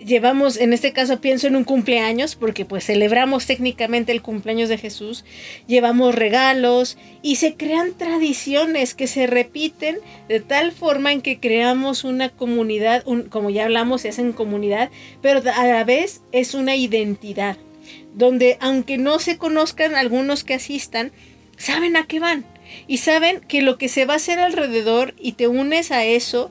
llevamos, 0.05 0.57
en 0.57 0.73
este 0.73 0.93
caso 0.93 1.21
pienso 1.21 1.47
en 1.47 1.57
un 1.57 1.65
cumpleaños, 1.65 2.35
porque 2.35 2.65
pues 2.65 2.85
celebramos 2.85 3.47
técnicamente 3.47 4.13
el 4.13 4.23
cumpleaños 4.23 4.69
de 4.69 4.79
Jesús, 4.79 5.25
llevamos 5.67 6.15
regalos 6.15 6.99
y 7.23 7.37
se 7.37 7.55
crean 7.55 7.95
tradiciones 7.95 8.95
que 8.95 9.07
se 9.07 9.27
repiten 9.27 9.99
de 10.29 10.41
tal 10.41 10.73
forma 10.73 11.13
en 11.13 11.23
que 11.23 11.41
creamos 11.41 12.05
una 12.05 12.29
comunidad, 12.29 13.05
como 13.31 13.51
ya 13.51 13.65
hablamos, 13.65 14.03
se 14.03 14.09
hacen 14.09 14.33
comunidad, 14.33 14.91
pero 15.21 15.41
a 15.55 15.67
la 15.67 15.85
vez 15.85 16.23
es 16.33 16.55
una 16.55 16.77
identidad, 16.77 17.57
donde 18.15 18.57
aunque 18.61 18.99
no 18.99 19.19
se 19.19 19.39
conozcan 19.39 19.95
algunos 19.95 20.45
que 20.45 20.55
asistan, 20.55 21.13
saben 21.57 21.97
a 21.97 22.07
qué 22.07 22.21
van 22.21 22.45
y 22.87 22.99
saben 22.99 23.41
que 23.41 23.63
lo 23.63 23.79
que 23.79 23.89
se 23.89 24.05
va 24.05 24.15
a 24.15 24.17
hacer 24.17 24.39
alrededor 24.39 25.15
y 25.19 25.33
te 25.33 25.49
unes 25.49 25.91
a 25.93 26.05
eso 26.05 26.51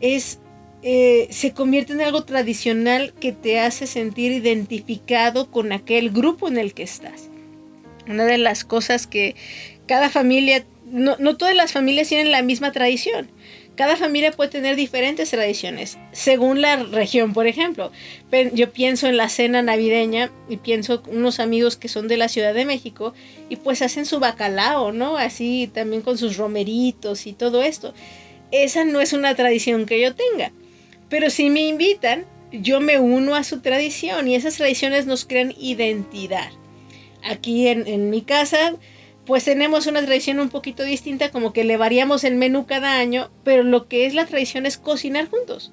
es 0.00 0.40
eh, 0.82 1.28
se 1.30 1.52
convierte 1.52 1.92
en 1.92 2.00
algo 2.00 2.24
tradicional 2.24 3.12
que 3.20 3.32
te 3.32 3.60
hace 3.60 3.86
sentir 3.86 4.32
identificado 4.32 5.50
con 5.50 5.72
aquel 5.72 6.10
grupo 6.10 6.48
en 6.48 6.56
el 6.56 6.72
que 6.72 6.82
estás. 6.82 7.28
Una 8.08 8.24
de 8.24 8.38
las 8.38 8.64
cosas 8.64 9.06
que 9.06 9.36
cada 9.86 10.08
familia, 10.08 10.64
no, 10.86 11.16
no 11.18 11.36
todas 11.36 11.54
las 11.54 11.72
familias 11.72 12.08
tienen 12.08 12.30
la 12.30 12.42
misma 12.42 12.72
tradición. 12.72 13.28
Cada 13.76 13.96
familia 13.96 14.32
puede 14.32 14.50
tener 14.50 14.76
diferentes 14.76 15.30
tradiciones, 15.30 15.96
según 16.12 16.60
la 16.60 16.76
región, 16.76 17.32
por 17.32 17.46
ejemplo. 17.46 17.92
Yo 18.52 18.72
pienso 18.72 19.06
en 19.06 19.16
la 19.16 19.28
cena 19.28 19.62
navideña 19.62 20.30
y 20.48 20.58
pienso 20.58 21.02
unos 21.08 21.40
amigos 21.40 21.76
que 21.76 21.88
son 21.88 22.06
de 22.06 22.18
la 22.18 22.28
Ciudad 22.28 22.52
de 22.52 22.66
México 22.66 23.14
y 23.48 23.56
pues 23.56 23.80
hacen 23.80 24.04
su 24.06 24.18
bacalao, 24.18 24.92
¿no? 24.92 25.16
Así 25.16 25.70
también 25.72 26.02
con 26.02 26.18
sus 26.18 26.36
romeritos 26.36 27.26
y 27.26 27.32
todo 27.32 27.62
esto. 27.62 27.94
Esa 28.50 28.84
no 28.84 29.00
es 29.00 29.12
una 29.12 29.34
tradición 29.34 29.86
que 29.86 30.00
yo 30.00 30.14
tenga. 30.14 30.52
Pero 31.10 31.28
si 31.28 31.50
me 31.50 31.66
invitan, 31.66 32.24
yo 32.50 32.80
me 32.80 32.98
uno 32.98 33.34
a 33.34 33.44
su 33.44 33.60
tradición 33.60 34.26
y 34.26 34.34
esas 34.34 34.56
tradiciones 34.56 35.04
nos 35.04 35.26
crean 35.26 35.54
identidad. 35.58 36.50
Aquí 37.22 37.68
en, 37.68 37.86
en 37.86 38.08
mi 38.08 38.22
casa 38.22 38.76
pues 39.26 39.44
tenemos 39.44 39.86
una 39.86 40.04
tradición 40.04 40.40
un 40.40 40.48
poquito 40.48 40.82
distinta, 40.82 41.30
como 41.30 41.52
que 41.52 41.62
le 41.62 41.76
variamos 41.76 42.24
el 42.24 42.34
menú 42.34 42.66
cada 42.66 42.96
año, 42.96 43.30
pero 43.44 43.62
lo 43.62 43.86
que 43.86 44.06
es 44.06 44.12
la 44.12 44.26
tradición 44.26 44.66
es 44.66 44.76
cocinar 44.76 45.28
juntos. 45.28 45.72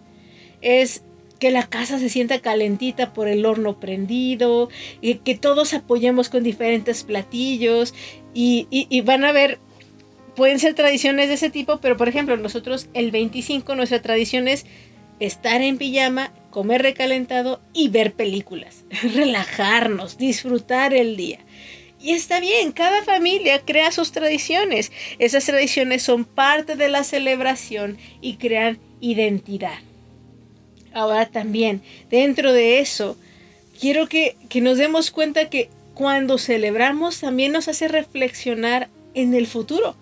Es 0.61 1.03
que 1.39 1.49
la 1.49 1.67
casa 1.67 1.97
se 1.97 2.09
sienta 2.09 2.39
calentita 2.39 3.13
por 3.13 3.27
el 3.27 3.45
horno 3.47 3.79
prendido, 3.79 4.69
y 5.01 5.15
que 5.15 5.35
todos 5.35 5.73
apoyemos 5.73 6.29
con 6.29 6.43
diferentes 6.43 7.03
platillos 7.03 7.95
y, 8.33 8.67
y, 8.69 9.01
van 9.01 9.23
a 9.23 9.31
ver, 9.31 9.59
pueden 10.35 10.59
ser 10.59 10.75
tradiciones 10.75 11.29
de 11.29 11.33
ese 11.33 11.49
tipo, 11.49 11.77
pero 11.77 11.97
por 11.97 12.09
ejemplo 12.09 12.37
nosotros 12.37 12.89
el 12.93 13.09
25 13.09 13.73
nuestra 13.73 14.03
tradición 14.03 14.47
es 14.47 14.67
estar 15.19 15.61
en 15.61 15.77
pijama, 15.77 16.31
comer 16.49 16.81
recalentado 16.81 17.61
y 17.73 17.89
ver 17.89 18.13
películas, 18.13 18.83
relajarnos, 19.13 20.17
disfrutar 20.17 20.93
el 20.93 21.17
día. 21.17 21.39
Y 21.99 22.11
está 22.11 22.39
bien, 22.39 22.71
cada 22.71 23.03
familia 23.03 23.61
crea 23.65 23.91
sus 23.91 24.11
tradiciones. 24.11 24.91
Esas 25.17 25.45
tradiciones 25.45 26.03
son 26.03 26.25
parte 26.25 26.75
de 26.75 26.89
la 26.89 27.03
celebración 27.03 27.97
y 28.21 28.35
crean 28.35 28.79
identidad. 29.01 29.79
Ahora 30.93 31.27
también, 31.27 31.81
dentro 32.09 32.53
de 32.53 32.79
eso, 32.79 33.17
quiero 33.79 34.07
que, 34.07 34.35
que 34.49 34.61
nos 34.61 34.77
demos 34.77 35.11
cuenta 35.11 35.49
que 35.49 35.69
cuando 35.93 36.37
celebramos 36.37 37.19
también 37.19 37.51
nos 37.51 37.67
hace 37.67 37.87
reflexionar 37.87 38.89
en 39.15 39.33
el 39.33 39.47
futuro. 39.47 39.95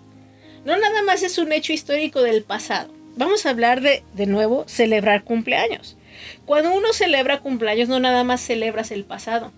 No 0.66 0.76
nada 0.76 1.02
más 1.02 1.22
es 1.22 1.38
un 1.38 1.52
hecho 1.52 1.72
histórico 1.72 2.20
del 2.20 2.42
pasado. 2.42 2.95
Vamos 3.16 3.46
a 3.46 3.50
hablar 3.50 3.80
de, 3.80 4.02
de 4.14 4.26
nuevo, 4.26 4.64
celebrar 4.68 5.24
cumpleaños. 5.24 5.96
Cuando 6.44 6.74
uno 6.74 6.92
celebra 6.92 7.40
cumpleaños, 7.40 7.88
no 7.88 7.98
nada 7.98 8.24
más 8.24 8.40
celebras 8.42 8.90
el 8.90 9.04
pasado, 9.04 9.52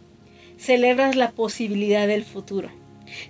celebras 0.56 1.16
la 1.16 1.32
posibilidad 1.32 2.06
del 2.06 2.24
futuro. 2.24 2.70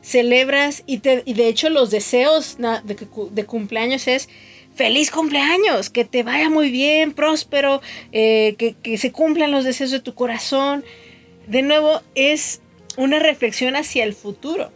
Celebras 0.02 0.82
y, 0.86 0.98
te, 0.98 1.22
y 1.24 1.34
de 1.34 1.48
hecho 1.48 1.70
los 1.70 1.90
deseos 1.90 2.58
de, 2.84 3.46
cumpleaños 3.46 4.06
es 4.06 4.28
feliz 4.74 5.10
cumpleaños, 5.10 5.88
que 5.88 6.04
te 6.04 6.22
vaya 6.22 6.50
muy 6.50 6.70
bien, 6.70 7.12
próspero, 7.12 7.80
eh, 8.12 8.54
que, 8.58 8.74
que 8.74 8.98
se 8.98 9.12
cumplan 9.12 9.50
los 9.50 9.64
deseos 9.64 9.90
de 9.90 10.00
tu 10.00 10.14
corazón. 10.14 10.84
De 11.46 11.62
nuevo, 11.62 12.02
es 12.14 12.60
una 12.96 13.18
reflexión 13.18 13.76
hacia 13.76 14.04
el 14.04 14.12
futuro. 14.12 14.72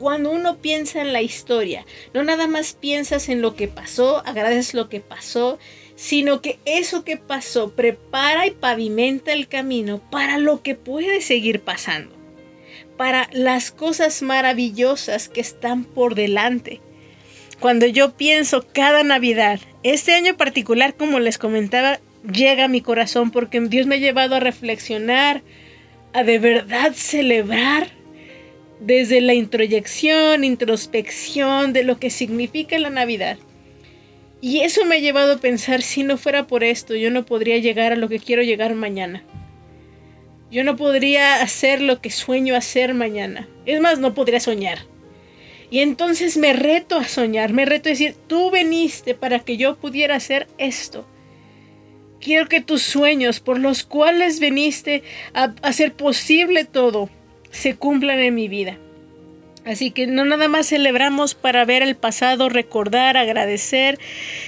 Cuando 0.00 0.30
uno 0.30 0.56
piensa 0.56 1.02
en 1.02 1.12
la 1.12 1.20
historia, 1.20 1.84
no 2.14 2.24
nada 2.24 2.46
más 2.46 2.72
piensas 2.72 3.28
en 3.28 3.42
lo 3.42 3.54
que 3.54 3.68
pasó, 3.68 4.22
agradeces 4.24 4.72
lo 4.72 4.88
que 4.88 5.00
pasó, 5.00 5.58
sino 5.94 6.40
que 6.40 6.58
eso 6.64 7.04
que 7.04 7.18
pasó 7.18 7.72
prepara 7.72 8.46
y 8.46 8.52
pavimenta 8.52 9.34
el 9.34 9.46
camino 9.46 10.00
para 10.10 10.38
lo 10.38 10.62
que 10.62 10.74
puede 10.74 11.20
seguir 11.20 11.60
pasando, 11.60 12.16
para 12.96 13.28
las 13.32 13.72
cosas 13.72 14.22
maravillosas 14.22 15.28
que 15.28 15.42
están 15.42 15.84
por 15.84 16.14
delante. 16.14 16.80
Cuando 17.58 17.84
yo 17.84 18.16
pienso 18.16 18.64
cada 18.72 19.02
Navidad, 19.02 19.60
este 19.82 20.14
año 20.14 20.34
particular, 20.38 20.94
como 20.94 21.20
les 21.20 21.36
comentaba, 21.36 22.00
llega 22.32 22.64
a 22.64 22.68
mi 22.68 22.80
corazón 22.80 23.30
porque 23.30 23.60
Dios 23.60 23.86
me 23.86 23.96
ha 23.96 23.98
llevado 23.98 24.34
a 24.34 24.40
reflexionar, 24.40 25.42
a 26.14 26.24
de 26.24 26.38
verdad 26.38 26.94
celebrar 26.94 27.99
desde 28.80 29.20
la 29.20 29.34
introyección, 29.34 30.44
introspección 30.44 31.72
de 31.72 31.84
lo 31.84 31.98
que 31.98 32.10
significa 32.10 32.78
la 32.78 32.90
Navidad 32.90 33.38
y 34.42 34.60
eso 34.60 34.84
me 34.86 34.96
ha 34.96 35.00
llevado 35.00 35.34
a 35.34 35.38
pensar, 35.38 35.82
si 35.82 36.02
no 36.02 36.16
fuera 36.16 36.46
por 36.46 36.64
esto, 36.64 36.94
yo 36.94 37.10
no 37.10 37.26
podría 37.26 37.58
llegar 37.58 37.92
a 37.92 37.96
lo 37.96 38.08
que 38.08 38.18
quiero 38.18 38.42
llegar 38.42 38.74
mañana. 38.74 39.22
Yo 40.50 40.64
no 40.64 40.76
podría 40.76 41.42
hacer 41.42 41.82
lo 41.82 42.00
que 42.00 42.10
sueño 42.10 42.56
hacer 42.56 42.94
mañana. 42.94 43.48
Es 43.66 43.80
más, 43.80 43.98
no 43.98 44.14
podría 44.14 44.40
soñar. 44.40 44.78
Y 45.70 45.80
entonces 45.80 46.38
me 46.38 46.54
reto 46.54 46.96
a 46.96 47.04
soñar, 47.04 47.52
me 47.52 47.66
reto 47.66 47.88
a 47.88 47.92
decir, 47.92 48.16
tú 48.26 48.50
veniste 48.50 49.14
para 49.14 49.40
que 49.40 49.58
yo 49.58 49.76
pudiera 49.76 50.16
hacer 50.16 50.48
esto. 50.56 51.06
Quiero 52.18 52.48
que 52.48 52.60
tus 52.60 52.82
sueños 52.82 53.40
por 53.40 53.58
los 53.58 53.84
cuales 53.84 54.40
viniste 54.40 55.02
a 55.34 55.54
hacer 55.62 55.92
posible 55.92 56.64
todo 56.64 57.10
se 57.50 57.76
cumplan 57.76 58.20
en 58.20 58.34
mi 58.34 58.48
vida. 58.48 58.78
Así 59.64 59.90
que 59.90 60.06
no 60.06 60.24
nada 60.24 60.48
más 60.48 60.68
celebramos 60.68 61.34
para 61.34 61.64
ver 61.64 61.82
el 61.82 61.94
pasado, 61.94 62.48
recordar, 62.48 63.16
agradecer, 63.16 63.98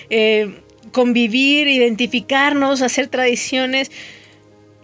eh, 0.09 0.61
convivir, 0.91 1.69
identificarnos, 1.69 2.83
hacer 2.83 3.09
tradiciones, 3.09 3.91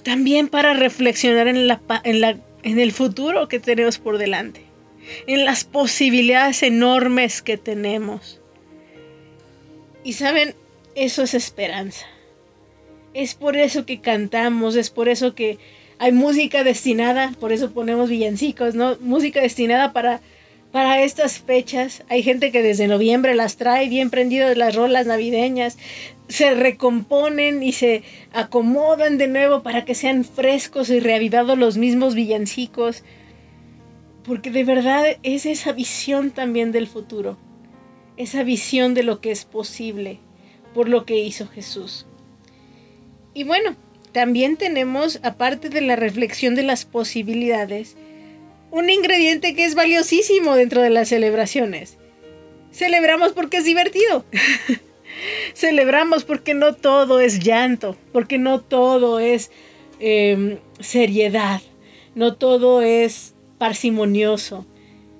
también 0.03 0.49
para 0.49 0.75
reflexionar 0.75 1.49
en, 1.49 1.67
la, 1.67 1.81
en, 2.05 2.43
en 2.63 2.79
el 2.79 2.93
futuro 2.93 3.49
que 3.49 3.59
tenemos 3.59 3.99
por 3.99 4.19
delante, 4.19 4.63
en 5.27 5.45
las 5.45 5.65
posibilidades 5.65 6.63
enormes 6.63 7.43
que 7.43 7.57
tenemos. 7.57 8.41
Y 10.05 10.13
saben, 10.13 10.55
eso 10.95 11.23
es 11.23 11.35
esperanza. 11.35 12.07
Es 13.15 13.35
por 13.35 13.57
eso 13.57 13.87
que 13.87 14.01
cantamos, 14.01 14.77
es 14.77 14.91
por 14.91 15.09
eso 15.09 15.35
que 15.35 15.59
hay 15.99 16.13
música 16.13 16.65
destinada, 16.65 17.33
por 17.41 17.53
eso 17.53 17.73
ponemos 17.73 18.09
villancicos, 18.09 18.75
¿no? 18.75 18.97
Música 19.01 19.41
destinada 19.41 19.93
para, 19.93 20.21
para 20.71 21.03
estas 21.03 21.41
fechas. 21.41 22.05
Hay 22.09 22.23
gente 22.23 22.53
que 22.53 22.63
desde 22.63 22.87
noviembre 22.87 23.35
las 23.35 23.57
trae 23.57 23.89
bien 23.89 24.11
prendidas 24.11 24.57
las 24.57 24.77
rolas 24.77 25.07
navideñas. 25.07 25.77
Se 26.29 26.55
recomponen 26.55 27.63
y 27.63 27.73
se 27.73 28.03
acomodan 28.33 29.19
de 29.19 29.29
nuevo 29.29 29.63
para 29.63 29.85
que 29.85 29.95
sean 29.95 30.25
frescos 30.25 30.91
y 30.91 31.01
reavivados 31.01 31.59
los 31.59 31.77
mismos 31.77 32.15
villancicos. 32.15 33.03
Porque 34.23 34.51
de 34.51 34.65
verdad 34.65 35.05
es 35.23 35.47
esa 35.47 35.73
visión 35.73 36.31
también 36.31 36.71
del 36.71 36.87
futuro. 36.87 37.39
Esa 38.17 38.43
visión 38.45 38.95
de 38.95 39.03
lo 39.03 39.21
que 39.21 39.31
es 39.31 39.45
posible 39.45 40.21
por 40.75 40.89
lo 40.89 41.05
que 41.05 41.19
hizo 41.19 41.49
Jesús. 41.49 42.07
Y 43.35 43.45
bueno, 43.45 43.77
también 44.19 44.57
tenemos, 44.57 45.21
aparte 45.23 45.69
de 45.69 45.81
la 45.81 45.95
reflexión 45.95 46.57
de 46.57 46.65
las 46.65 46.85
posibilidades, 46.85 47.97
un 48.73 48.91
ingrediente 48.91 49.55
que 49.55 49.65
es 49.65 49.77
valiosísimo 49.77 50.57
dentro 50.57 50.83
de 50.83 50.91
las 50.91 51.11
celebraciones. 51.11 51.99
Celebramos 52.73 53.31
porque 53.31 53.59
es 53.59 53.65
divertido. 53.65 54.25
Celebramos 55.55 56.25
porque 56.25 56.53
no 56.53 56.75
todo 56.75 57.21
es 57.21 57.39
llanto, 57.39 57.97
porque 58.13 58.39
no 58.39 58.61
todo 58.61 59.21
es 59.21 59.53
em, 60.01 60.59
seriedad, 60.81 61.63
no 62.17 62.35
todo 62.35 62.83
es 62.83 63.37
parsimonioso. 63.57 64.67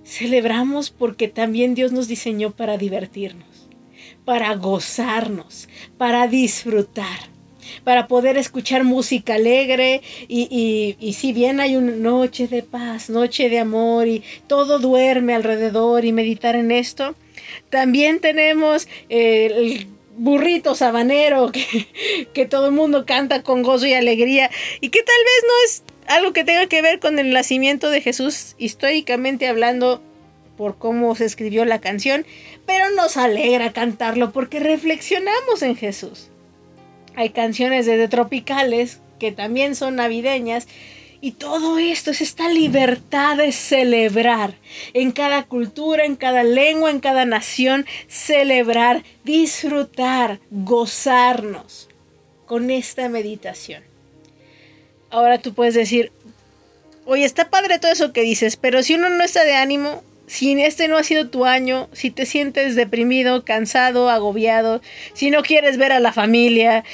Celebramos 0.05 0.91
porque 0.91 1.29
también 1.29 1.77
Dios 1.77 1.93
nos 1.93 2.09
diseñó 2.09 2.51
para 2.51 2.77
divertirnos, 2.77 3.69
para 4.25 4.57
gozarnos, 4.57 5.69
para 5.97 6.27
disfrutar 6.27 7.38
para 7.85 8.07
poder 8.09 8.37
escuchar 8.37 8.85
música 8.85 9.35
alegre 9.35 10.03
y, 10.29 11.15
si 11.17 11.33
bien 11.33 11.61
hay 11.61 11.77
una 11.77 11.93
noche 11.93 12.49
de 12.49 12.63
paz, 12.63 13.11
noche 13.11 13.49
de 13.49 13.59
amor 13.59 14.09
y 14.09 14.23
todo 14.47 14.79
duerme 14.79 15.35
alrededor 15.35 16.05
y 16.05 16.13
meditar 16.13 16.57
en 16.57 16.71
esto, 16.71 17.15
también 17.71 18.21
tenemos 18.21 18.89
eh, 19.09 19.47
el 19.55 19.87
burrito 20.17 20.75
sabanero 20.75 21.53
que, 21.53 21.87
que 22.33 22.47
todo 22.47 22.67
el 22.67 22.73
mundo 22.73 23.07
canta 23.07 23.43
con 23.43 23.63
gozo 23.63 23.87
y 23.87 23.95
alegría 23.95 24.51
y 24.81 24.89
que 24.91 25.03
tal 25.03 25.25
vez 25.25 25.43
no 25.43 25.53
es 25.65 25.83
algo 26.09 26.33
que 26.33 26.45
tenga 26.45 26.67
que 26.67 26.83
ver 26.83 26.99
con 26.99 27.19
el 27.19 27.33
nacimiento 27.33 27.91
de 27.91 28.01
Jesús 28.01 28.55
históricamente 28.59 29.47
hablando 29.47 30.03
por 30.59 30.77
cómo 30.77 31.15
se 31.15 31.25
escribió 31.25 31.65
la 31.65 31.81
canción, 31.81 32.27
pero 32.67 32.91
nos 32.91 33.17
alegra 33.17 33.73
cantarlo 33.73 34.33
porque 34.33 34.59
reflexionamos 34.59 35.63
en 35.63 35.77
Jesús. 35.77 36.31
Hay 37.19 37.31
canciones 37.31 37.85
de 37.85 38.07
tropicales 38.07 39.01
que 39.19 39.33
también 39.33 39.75
son 39.75 39.97
navideñas. 39.97 40.69
Y 41.21 41.33
todo 41.33 41.77
esto 41.77 42.13
es 42.13 42.21
esta 42.21 42.49
libertad 42.49 43.39
de 43.39 43.51
celebrar 43.51 44.55
en 44.95 45.11
cada 45.11 45.43
cultura, 45.43 46.05
en 46.05 46.15
cada 46.15 46.45
lengua, 46.45 46.93
en 46.93 47.01
cada 47.01 47.25
nación, 47.25 47.87
celebrar, 48.07 49.03
disfrutar, 49.25 50.39
gozarnos 50.53 51.89
con 52.47 52.71
esta 52.71 53.09
meditación. 53.09 53.83
Ahora 55.11 55.39
tú 55.39 55.55
puedes 55.55 55.75
decir, 55.75 56.13
Oye, 57.05 57.25
está 57.25 57.49
padre 57.49 57.79
todo 57.79 57.91
eso 57.91 58.13
que 58.13 58.21
dices, 58.21 58.57
pero 58.57 58.83
si 58.83 58.95
uno 58.95 59.09
no 59.09 59.25
está 59.25 59.43
de 59.43 59.55
ánimo, 59.55 60.05
si 60.29 60.53
este 60.61 60.87
no 60.87 60.97
ha 60.97 61.03
sido 61.03 61.29
tu 61.29 61.47
año, 61.47 61.89
si 61.93 62.11
te 62.11 62.27
sientes 62.27 62.77
deprimido, 62.77 63.45
cansado, 63.45 64.11
agobiado, 64.11 64.81
si 65.15 65.31
no 65.31 65.43
quieres 65.43 65.79
ver 65.79 65.91
a 65.91 66.01
la 66.01 66.13
familia, 66.13 66.85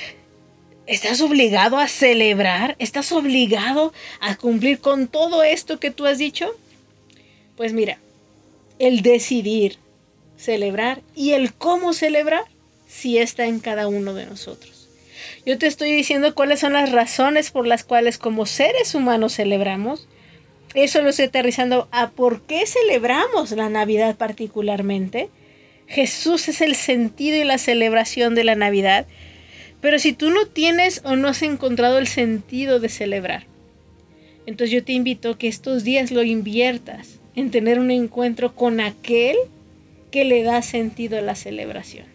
¿estás 0.87 1.21
obligado 1.21 1.79
a 1.79 1.89
celebrar? 1.89 2.77
¿Estás 2.79 3.13
obligado 3.13 3.93
a 4.21 4.37
cumplir 4.37 4.79
con 4.79 5.09
todo 5.09 5.43
esto 5.43 5.81
que 5.81 5.91
tú 5.91 6.07
has 6.07 6.19
dicho? 6.19 6.51
Pues 7.57 7.73
mira, 7.73 7.99
el 8.79 9.03
decidir 9.03 9.79
celebrar 10.37 11.03
y 11.15 11.33
el 11.33 11.53
cómo 11.53 11.93
celebrar 11.93 12.45
sí 12.87 13.19
está 13.19 13.47
en 13.47 13.59
cada 13.59 13.89
uno 13.89 14.15
de 14.15 14.27
nosotros. 14.27 14.89
Yo 15.45 15.59
te 15.59 15.67
estoy 15.67 15.93
diciendo 15.93 16.35
cuáles 16.35 16.61
son 16.61 16.73
las 16.73 16.93
razones 16.93 17.51
por 17.51 17.67
las 17.67 17.85
cuales 17.85 18.17
como 18.17 18.47
seres 18.47 18.95
humanos 18.95 19.35
celebramos. 19.35 20.07
Eso 20.75 21.01
lo 21.03 21.11
estoy 21.11 21.27
aterrizando 21.27 21.89
a 21.93 22.11
por 22.11 22.43
qué 22.43 22.67
celebramos 22.67 23.53
la 23.53 23.69
Navidad 23.69 24.17
particularmente. 24.17 25.29
Jesús 25.87 26.49
es 26.49 26.61
el 26.61 26.75
sentido 26.75 27.37
y 27.37 27.45
la 27.45 27.59
celebración 27.59 28.35
de 28.35 28.45
la 28.45 28.57
Navidad. 28.57 29.07
Pero 29.81 29.99
si 29.99 30.13
tú 30.13 30.31
no 30.31 30.47
tienes 30.47 31.03
o 31.05 31.15
no 31.15 31.29
has 31.29 31.43
encontrado 31.43 31.99
el 31.99 32.07
sentido 32.07 32.81
de 32.81 32.89
celebrar, 32.89 33.47
entonces 34.47 34.71
yo 34.71 34.85
te 34.85 34.93
invito 34.93 35.31
a 35.31 35.39
que 35.39 35.49
estos 35.49 35.85
días 35.85 36.11
lo 36.11 36.23
inviertas 36.23 37.21
en 37.37 37.51
tener 37.51 37.79
un 37.79 37.91
encuentro 37.91 38.55
con 38.55 38.81
aquel 38.81 39.37
que 40.11 40.25
le 40.25 40.43
da 40.43 40.63
sentido 40.63 41.19
a 41.19 41.23
la 41.23 41.35
celebración. 41.35 42.07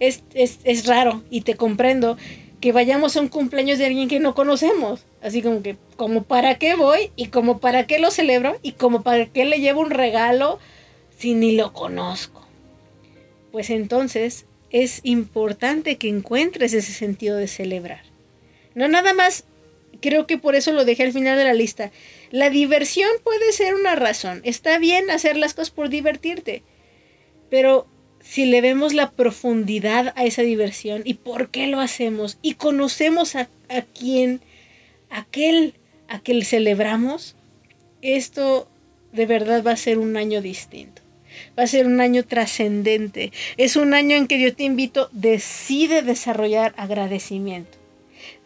Es, 0.00 0.22
es, 0.34 0.86
raro 0.86 1.22
y 1.30 1.42
te 1.42 1.54
comprendo 1.54 2.16
que 2.60 2.72
vayamos 2.72 3.16
a 3.16 3.20
un 3.20 3.28
cumpleaños 3.28 3.78
de 3.78 3.86
alguien 3.86 4.08
que 4.08 4.20
no 4.20 4.34
conocemos. 4.34 5.04
Así 5.22 5.42
como 5.42 5.62
que, 5.62 5.76
como 5.96 6.24
para 6.24 6.58
qué 6.58 6.74
voy 6.74 7.10
y 7.16 7.28
como 7.28 7.58
para 7.58 7.86
qué 7.86 7.98
lo 7.98 8.10
celebro 8.10 8.58
y 8.62 8.72
como 8.72 9.02
para 9.02 9.26
qué 9.26 9.44
le 9.44 9.60
llevo 9.60 9.80
un 9.80 9.90
regalo 9.90 10.58
si 11.16 11.34
ni 11.34 11.56
lo 11.56 11.72
conozco. 11.72 12.46
Pues 13.52 13.70
entonces 13.70 14.46
es 14.70 15.00
importante 15.02 15.96
que 15.96 16.08
encuentres 16.08 16.74
ese 16.74 16.92
sentido 16.92 17.36
de 17.36 17.48
celebrar. 17.48 18.02
No 18.74 18.88
nada 18.88 19.14
más, 19.14 19.44
creo 20.00 20.26
que 20.26 20.38
por 20.38 20.54
eso 20.54 20.72
lo 20.72 20.84
dejé 20.84 21.04
al 21.04 21.12
final 21.12 21.36
de 21.36 21.44
la 21.44 21.54
lista. 21.54 21.90
La 22.30 22.50
diversión 22.50 23.10
puede 23.24 23.52
ser 23.52 23.74
una 23.74 23.96
razón. 23.96 24.40
Está 24.44 24.78
bien 24.78 25.10
hacer 25.10 25.36
las 25.36 25.54
cosas 25.54 25.70
por 25.70 25.88
divertirte. 25.88 26.62
Pero 27.50 27.86
si 28.28 28.44
le 28.44 28.60
vemos 28.60 28.92
la 28.92 29.12
profundidad 29.12 30.12
a 30.14 30.26
esa 30.26 30.42
diversión 30.42 31.00
y 31.06 31.14
por 31.14 31.48
qué 31.48 31.66
lo 31.66 31.80
hacemos 31.80 32.36
y 32.42 32.54
conocemos 32.54 33.34
a, 33.34 33.48
a 33.70 33.82
quién, 33.98 34.42
aquel 35.08 35.72
a 36.08 36.18
que 36.18 36.44
celebramos, 36.44 37.36
esto 38.02 38.68
de 39.12 39.24
verdad 39.24 39.64
va 39.66 39.72
a 39.72 39.76
ser 39.76 39.98
un 39.98 40.18
año 40.18 40.42
distinto. 40.42 41.00
Va 41.58 41.62
a 41.62 41.66
ser 41.68 41.86
un 41.86 42.02
año 42.02 42.22
trascendente. 42.22 43.32
Es 43.56 43.76
un 43.76 43.94
año 43.94 44.14
en 44.14 44.26
que 44.26 44.38
yo 44.38 44.54
te 44.54 44.64
invito, 44.64 45.08
decide 45.12 46.02
desarrollar 46.02 46.74
agradecimiento. 46.76 47.78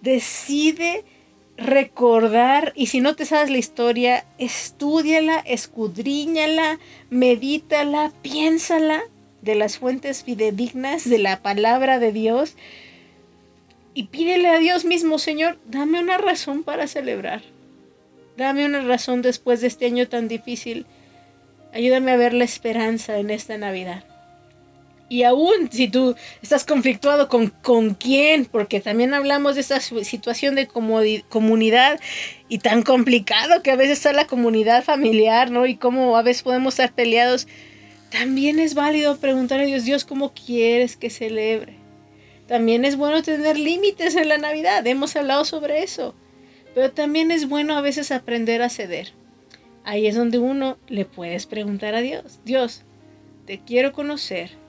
Decide 0.00 1.02
recordar 1.56 2.72
y 2.76 2.86
si 2.86 3.00
no 3.00 3.16
te 3.16 3.26
sabes 3.26 3.50
la 3.50 3.58
historia, 3.58 4.26
estudiala, 4.38 5.40
escudriñala, 5.40 6.78
medítala, 7.10 8.12
piénsala 8.22 9.02
de 9.42 9.54
las 9.54 9.78
fuentes 9.78 10.24
fidedignas 10.24 11.08
de 11.08 11.18
la 11.18 11.42
palabra 11.42 11.98
de 11.98 12.12
Dios 12.12 12.56
y 13.94 14.04
pídele 14.04 14.48
a 14.48 14.58
Dios 14.58 14.84
mismo, 14.84 15.18
Señor, 15.18 15.58
dame 15.66 16.00
una 16.00 16.16
razón 16.16 16.62
para 16.62 16.86
celebrar. 16.86 17.42
Dame 18.36 18.64
una 18.64 18.80
razón 18.80 19.20
después 19.20 19.60
de 19.60 19.66
este 19.66 19.86
año 19.86 20.08
tan 20.08 20.28
difícil. 20.28 20.86
Ayúdame 21.74 22.12
a 22.12 22.16
ver 22.16 22.32
la 22.32 22.44
esperanza 22.44 23.18
en 23.18 23.30
esta 23.30 23.58
Navidad. 23.58 24.04
Y 25.10 25.24
aún 25.24 25.70
si 25.70 25.88
tú 25.88 26.16
estás 26.40 26.64
conflictuado 26.64 27.28
con, 27.28 27.48
con 27.48 27.92
quién, 27.92 28.46
porque 28.46 28.80
también 28.80 29.12
hablamos 29.12 29.56
de 29.56 29.60
esta 29.60 29.78
situación 29.78 30.54
de 30.54 30.66
comunidad 30.66 32.00
y 32.48 32.58
tan 32.60 32.80
complicado 32.82 33.62
que 33.62 33.72
a 33.72 33.76
veces 33.76 33.98
está 33.98 34.14
la 34.14 34.26
comunidad 34.26 34.82
familiar, 34.82 35.50
¿no? 35.50 35.66
Y 35.66 35.76
cómo 35.76 36.16
a 36.16 36.22
veces 36.22 36.42
podemos 36.42 36.72
estar 36.74 36.94
peleados. 36.94 37.46
También 38.12 38.58
es 38.58 38.74
válido 38.74 39.16
preguntar 39.16 39.60
a 39.60 39.64
Dios, 39.64 39.84
Dios, 39.84 40.04
¿cómo 40.04 40.32
quieres 40.34 40.96
que 40.96 41.10
celebre? 41.10 41.74
También 42.46 42.84
es 42.84 42.96
bueno 42.96 43.22
tener 43.22 43.58
límites 43.58 44.14
en 44.14 44.28
la 44.28 44.38
Navidad, 44.38 44.86
hemos 44.86 45.16
hablado 45.16 45.44
sobre 45.44 45.82
eso. 45.82 46.14
Pero 46.74 46.92
también 46.92 47.30
es 47.30 47.48
bueno 47.48 47.76
a 47.76 47.80
veces 47.80 48.12
aprender 48.12 48.62
a 48.62 48.68
ceder. 48.68 49.12
Ahí 49.84 50.06
es 50.06 50.14
donde 50.14 50.38
uno 50.38 50.78
le 50.88 51.04
puedes 51.04 51.46
preguntar 51.46 51.94
a 51.94 52.00
Dios, 52.00 52.40
Dios, 52.44 52.82
te 53.46 53.58
quiero 53.58 53.92
conocer 53.92 54.62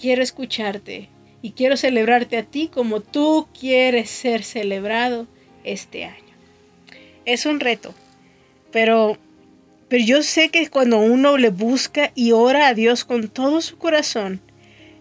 quiero 0.00 0.22
escucharte 0.22 1.08
y 1.42 1.52
quiero 1.52 1.76
celebrarte 1.76 2.38
a 2.38 2.42
ti 2.42 2.68
como 2.68 3.00
tú 3.00 3.48
quieres 3.58 4.10
ser 4.10 4.42
celebrado 4.42 5.26
este 5.64 6.04
año. 6.04 6.24
Es 7.24 7.46
un 7.46 7.60
reto, 7.60 7.94
pero, 8.72 9.18
pero 9.88 10.04
yo 10.04 10.22
sé 10.22 10.50
que 10.50 10.68
cuando 10.68 10.98
uno 10.98 11.38
le 11.38 11.50
busca 11.50 12.12
y 12.14 12.32
ora 12.32 12.68
a 12.68 12.74
Dios 12.74 13.04
con 13.04 13.28
todo 13.28 13.60
su 13.60 13.78
corazón, 13.78 14.40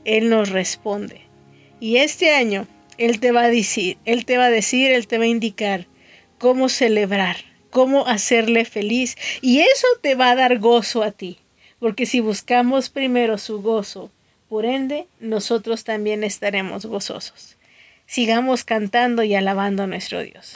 Él 0.06 0.30
nos 0.30 0.50
responde. 0.50 1.22
Y 1.80 1.98
este 1.98 2.34
año 2.34 2.68
Él 2.98 3.20
te 3.20 3.32
va 3.32 3.44
a 3.44 3.50
decir, 3.50 3.98
Él 4.06 4.26
te 4.26 4.38
va 4.38 4.46
a 4.46 4.52
decir, 4.52 4.92
Él 4.92 5.08
te 5.08 5.18
va 5.18 5.26
a 5.26 5.28
indicar 5.28 5.88
cómo 6.38 6.70
celebrar, 6.70 7.38
cómo 7.70 8.08
hacerle 8.08 8.66
feliz. 8.66 9.16
Y 9.42 9.60
eso 9.60 9.88
te 10.02 10.16
va 10.16 10.32
a 10.32 10.36
dar 10.36 10.60
gozo 10.60 11.04
a 11.04 11.12
ti. 11.12 11.40
Porque 11.80 12.06
si 12.06 12.22
buscamos 12.22 12.90
primero 12.90 13.38
su 13.38 13.62
gozo 13.62 14.10
por 14.50 14.66
ende, 14.66 15.08
nosotros 15.20 15.84
también 15.84 16.24
estaremos 16.24 16.86
gozosos. 16.86 17.58
Sigamos 18.06 18.64
cantando 18.64 19.24
y 19.24 19.36
alabando 19.36 19.84
a 19.84 19.88
nuestro 19.88 20.24
Dios. 20.24 20.54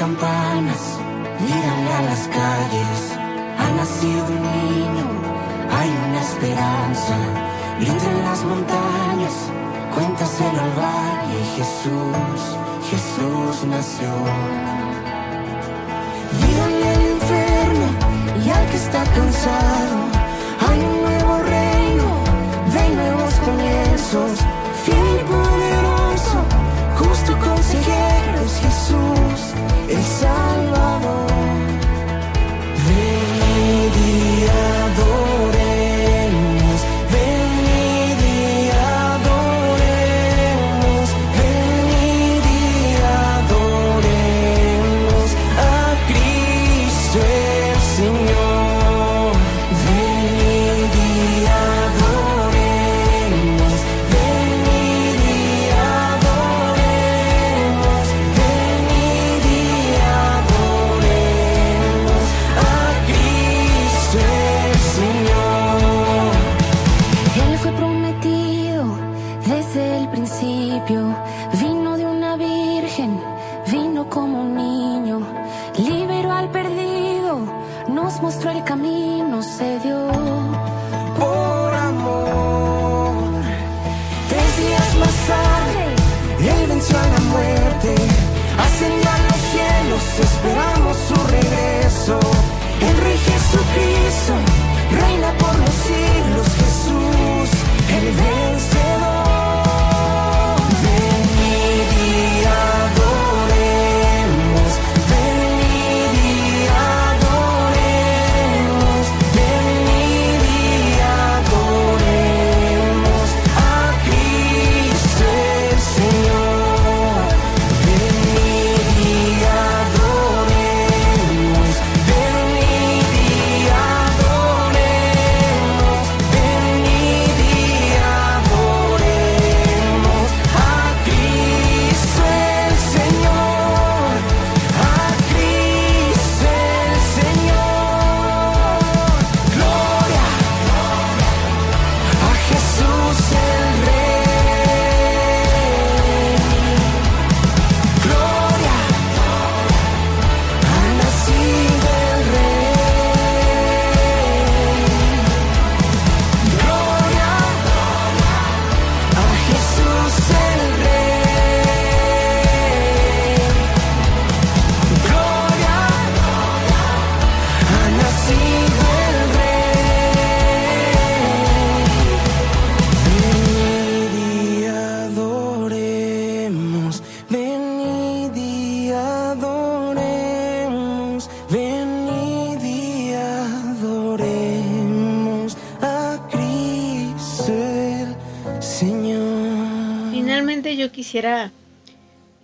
Campanas, 0.00 0.82
miran 1.44 1.82
a 1.98 2.00
las 2.08 2.22
calles. 2.38 3.00
Ha 3.60 3.68
nacido 3.80 4.24
un 4.34 4.40
niño, 4.56 5.08
hay 5.78 5.90
una 6.06 6.20
esperanza. 6.28 7.16
Grita 7.80 8.10
las 8.28 8.42
montañas, 8.50 9.36
cuéntaselo 9.94 10.60
al 10.66 10.72
valle. 10.84 11.38
Jesús, 11.56 12.40
Jesús 12.90 13.54
nació. 13.68 14.10
y 18.42 18.50
al 18.50 18.66
que 18.70 18.76
está 18.76 19.02
cansado. 19.04 19.96
Hay 20.66 20.78
un 20.90 20.96
nuevo 21.06 21.34
reino 21.56 22.08
de 22.74 22.84
nuevos 22.96 23.34
comienzos, 23.46 24.32
fiel 24.84 25.06
y 25.16 25.24
consejero 25.30 25.69
es 28.44 28.60
Jesús, 28.60 29.54
el 29.88 30.02
Salvador. 30.02 31.19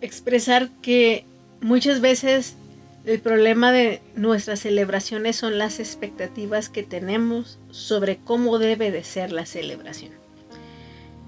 Expresar 0.00 0.70
que 0.82 1.24
muchas 1.60 2.00
veces 2.00 2.56
el 3.04 3.20
problema 3.20 3.70
de 3.70 4.02
nuestras 4.16 4.60
celebraciones 4.60 5.36
son 5.36 5.58
las 5.58 5.78
expectativas 5.78 6.68
que 6.68 6.82
tenemos 6.82 7.58
sobre 7.70 8.16
cómo 8.16 8.58
debe 8.58 8.90
de 8.90 9.04
ser 9.04 9.30
la 9.32 9.46
celebración. 9.46 10.12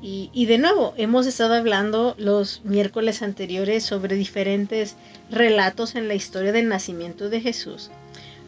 Y, 0.01 0.47
de 0.47 0.59
nuevo, 0.59 0.95
hemos 0.97 1.27
estado 1.27 1.55
hablando 1.55 2.15
los 2.19 2.65
miércoles 2.65 3.21
anteriores 3.21 3.83
sobre 3.83 4.15
diferentes 4.15 4.95
relatos 5.29 5.97
en 5.97 6.07
la 6.07 6.15
historia 6.15 6.53
del 6.53 6.69
nacimiento 6.69 7.29
de 7.29 7.41
Jesús. 7.41 7.91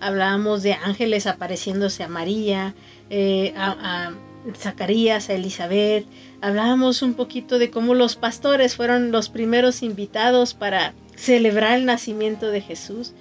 Hablábamos 0.01 0.63
de 0.63 0.75
ángeles 0.75 1.27
apareciéndose 1.27 2.05
a 2.05 2.09
María, 2.09 2.75
eh, 3.11 3.53
a, 3.57 4.13
Zacarías, 4.57 5.29
a 5.29 5.35
Elizabeth. 5.35 6.07
Hablábamos 6.41 7.03
un 7.03 7.15
poquito 7.15 7.59
de 7.59 7.71
cómo 7.71 7.95
los 7.95 8.17
pastores 8.17 8.77
fueron 8.77 9.13
los 9.13 9.29
primeros 9.29 9.83
invitados 9.83 10.55
para 10.55 10.95
celebrar 11.17 11.79
el 11.79 11.85
nacimiento 11.85 12.51
de 12.51 12.61
Jesús. 12.61 13.13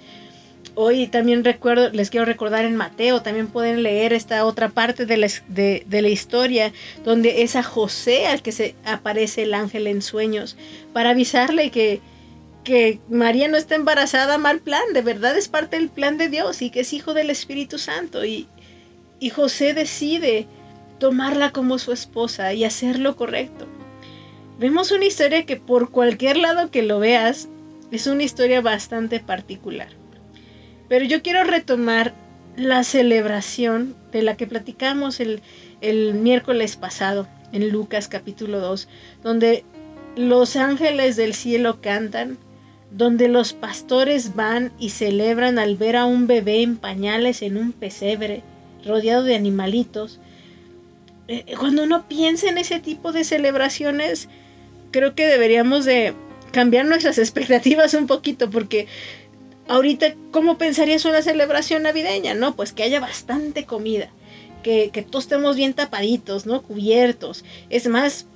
Hoy 0.74 1.08
también 1.08 1.44
recuerdo, 1.44 1.90
les 1.90 2.10
quiero 2.10 2.24
recordar 2.24 2.64
en 2.64 2.76
Mateo, 2.76 3.22
también 3.22 3.48
pueden 3.48 3.82
leer 3.82 4.12
esta 4.12 4.44
otra 4.46 4.68
parte 4.68 5.04
de 5.04 5.16
la, 5.16 5.28
de, 5.48 5.84
la, 5.90 6.08
historia, 6.08 6.72
donde 7.04 7.42
es 7.42 7.56
a 7.56 7.62
José 7.62 8.26
al 8.26 8.40
que 8.40 8.52
se 8.52 8.74
aparece 8.84 9.42
el 9.42 9.52
ángel 9.52 9.86
en 9.88 10.00
sueños, 10.00 10.56
para 10.92 11.10
avisarle 11.10 11.70
que, 11.70 12.00
que 12.62 13.00
María 13.10 13.48
no 13.48 13.56
está 13.56 13.74
embarazada, 13.74 14.38
mal 14.38 14.60
plan, 14.60 14.82
de 14.94 15.02
verdad 15.02 15.36
es 15.36 15.48
parte 15.48 15.76
del 15.76 15.90
plan 15.90 16.18
de 16.18 16.28
Dios 16.28 16.62
y 16.62 16.70
que 16.70 16.80
es 16.80 16.92
hijo 16.92 17.14
del 17.14 17.30
Espíritu 17.30 17.78
Santo. 17.78 18.24
Y, 18.24 18.46
y 19.18 19.30
José 19.30 19.74
decide 19.74 20.46
tomarla 21.00 21.50
como 21.50 21.80
su 21.80 21.90
esposa 21.90 22.54
y 22.54 22.62
hacer 22.64 23.00
lo 23.00 23.16
correcto. 23.16 23.66
Vemos 24.60 24.92
una 24.92 25.06
historia 25.06 25.46
que 25.46 25.56
por 25.56 25.90
cualquier 25.90 26.36
lado 26.36 26.70
que 26.70 26.82
lo 26.82 27.00
veas, 27.00 27.48
es 27.90 28.06
una 28.06 28.22
historia 28.22 28.60
bastante 28.60 29.18
particular. 29.18 29.88
Pero 30.88 31.04
yo 31.04 31.22
quiero 31.22 31.42
retomar 31.44 32.14
la 32.56 32.84
celebración 32.84 33.96
de 34.12 34.22
la 34.22 34.36
que 34.36 34.46
platicamos 34.46 35.20
el, 35.20 35.40
miércoles 36.14 36.76
pasado 36.76 37.26
en 37.52 37.70
Lucas 37.70 38.08
capítulo 38.08 38.60
2, 38.60 38.88
donde 39.22 39.64
los 40.16 40.56
ángeles 40.56 41.16
del 41.16 41.34
cielo 41.34 41.80
cantan, 41.80 42.36
donde 42.90 43.28
los 43.28 43.52
pastores 43.52 44.34
van 44.34 44.72
y 44.78 44.90
celebran 44.90 45.58
al 45.58 45.76
ver 45.76 45.96
a 45.96 46.04
un 46.04 46.26
bebé 46.26 46.62
en 46.62 46.76
pañales 46.76 47.40
en 47.42 47.56
un 47.56 47.72
pesebre, 47.72 48.42
rodeado 48.84 49.22
de 49.22 49.36
animalitos. 49.36 50.20
Eh, 51.30 51.54
cuando 51.58 51.84
uno 51.84 52.06
piensa 52.08 52.48
en 52.50 52.58
ese 52.58 52.80
tipo 52.80 53.12
de 53.12 53.24
celebraciones, 53.24 54.28
creo 54.90 55.14
que 55.14 55.26
deberíamos 55.26 55.86
de 55.86 56.12
cambiar 56.52 56.84
nuestras 56.84 57.16
expectativas 57.24 57.94
un 57.94 58.06
poquito, 58.06 58.50
porque 58.50 58.86
Ahorita, 59.70 60.16
¿cómo 60.32 60.58
pensarías 60.58 61.04
una 61.04 61.22
celebración 61.22 61.84
navideña? 61.84 62.34
No, 62.34 62.56
pues 62.56 62.72
que 62.72 62.82
haya 62.82 62.98
bastante 62.98 63.66
comida, 63.66 64.10
que, 64.64 64.90
todos 65.08 65.26
estemos 65.26 65.54
bien 65.54 65.74
tapaditos, 65.74 66.44
¿no? 66.44 66.62
Cubiertos. 66.62 67.44
Es 67.68 67.86
más, 67.86 68.26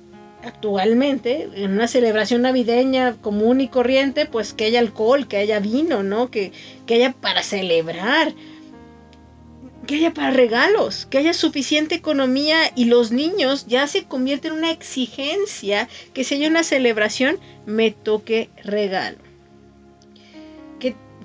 actualmente, 0.45 1.49
en 1.55 1.71
una 1.71 1.89
celebración 1.89 2.43
navideña 2.43 3.17
común 3.21 3.59
y 3.59 3.67
corriente, 3.67 4.27
pues 4.27 4.53
que 4.53 4.63
haya 4.63 4.79
alcohol, 4.79 5.27
que 5.27 5.35
haya 5.35 5.59
vino, 5.59 6.03
¿no? 6.03 6.31
Que, 6.31 6.53
que 6.85 6.93
haya 6.93 7.11
para 7.11 7.43
celebrar, 7.43 8.33
que 9.85 9.95
haya 9.95 10.13
para 10.13 10.31
regalos, 10.31 11.05
que 11.05 11.17
haya 11.17 11.33
suficiente 11.33 11.95
economía 11.95 12.59
y 12.75 12.85
los 12.85 13.11
niños 13.11 13.65
ya 13.67 13.87
se 13.87 14.03
convierten 14.03 14.53
en 14.53 14.57
una 14.59 14.71
exigencia 14.71 15.87
que 16.13 16.23
si 16.23 16.35
hay 16.35 16.47
una 16.47 16.63
celebración, 16.63 17.39
me 17.65 17.91
toque 17.91 18.49
regalo 18.63 19.25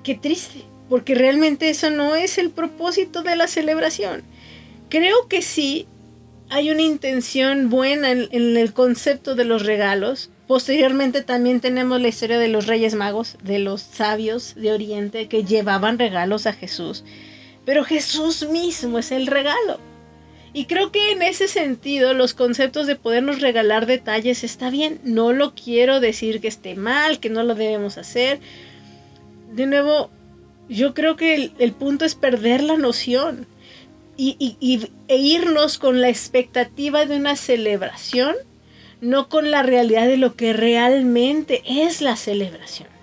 qué 0.02 0.14
triste, 0.14 0.62
porque 0.88 1.14
realmente 1.14 1.68
eso 1.68 1.90
no 1.90 2.14
es 2.16 2.38
el 2.38 2.50
propósito 2.50 3.22
de 3.22 3.36
la 3.36 3.48
celebración. 3.48 4.22
Creo 4.88 5.28
que 5.28 5.42
sí 5.42 5.86
hay 6.48 6.70
una 6.70 6.82
intención 6.82 7.70
buena 7.70 8.10
en, 8.10 8.56
el 8.56 8.72
concepto 8.72 9.34
de 9.34 9.44
los 9.44 9.64
regalos. 9.64 10.30
Posteriormente 10.48 11.22
también 11.22 11.60
tenemos 11.60 12.00
la 12.00 12.08
historia 12.08 12.38
de 12.38 12.48
los 12.48 12.66
Reyes 12.66 12.94
Magos, 12.94 13.36
de 13.42 13.60
los 13.60 13.82
sabios 13.82 14.54
de 14.56 14.72
Oriente 14.72 15.28
que 15.28 15.44
llevaban 15.44 15.98
regalos 15.98 16.46
a 16.46 16.52
Jesús. 16.52 17.04
Pero 17.64 17.84
Jesús 17.84 18.48
mismo 18.48 18.98
es 18.98 19.12
el 19.12 19.26
regalo. 19.26 19.78
Y 20.52 20.64
creo 20.64 20.90
que 20.90 21.12
en 21.12 21.22
ese 21.22 21.46
sentido 21.46 22.12
los 22.12 22.34
conceptos 22.34 22.86
de 22.86 22.96
podernos 22.96 23.40
regalar 23.40 23.86
detalles 23.86 24.42
está 24.42 24.70
bien. 24.70 25.00
No 25.04 25.32
lo 25.32 25.54
quiero 25.54 26.00
decir 26.00 26.40
que 26.40 26.48
esté 26.48 26.74
mal, 26.74 27.20
que 27.20 27.30
no 27.30 27.42
lo 27.44 27.54
debemos 27.54 27.98
hacer 27.98 28.40
de 29.52 29.66
nuevo, 29.66 30.10
yo 30.68 30.94
creo 30.94 31.16
que 31.16 31.52
el, 31.58 31.72
punto 31.72 32.04
es 32.04 32.14
perder 32.14 32.62
la 32.62 32.76
noción 32.76 33.46
y, 34.16 34.36
e 35.08 35.16
irnos 35.16 35.78
con 35.78 36.00
la 36.00 36.08
expectativa 36.08 37.06
de 37.06 37.16
una 37.16 37.36
celebración, 37.36 38.36
no 39.00 39.28
con 39.28 39.50
la 39.50 39.62
realidad 39.62 40.06
de 40.06 40.18
lo 40.18 40.36
que 40.36 40.52
realmente 40.52 41.62
es 41.66 42.02
la 42.02 42.16
celebración 42.16 42.99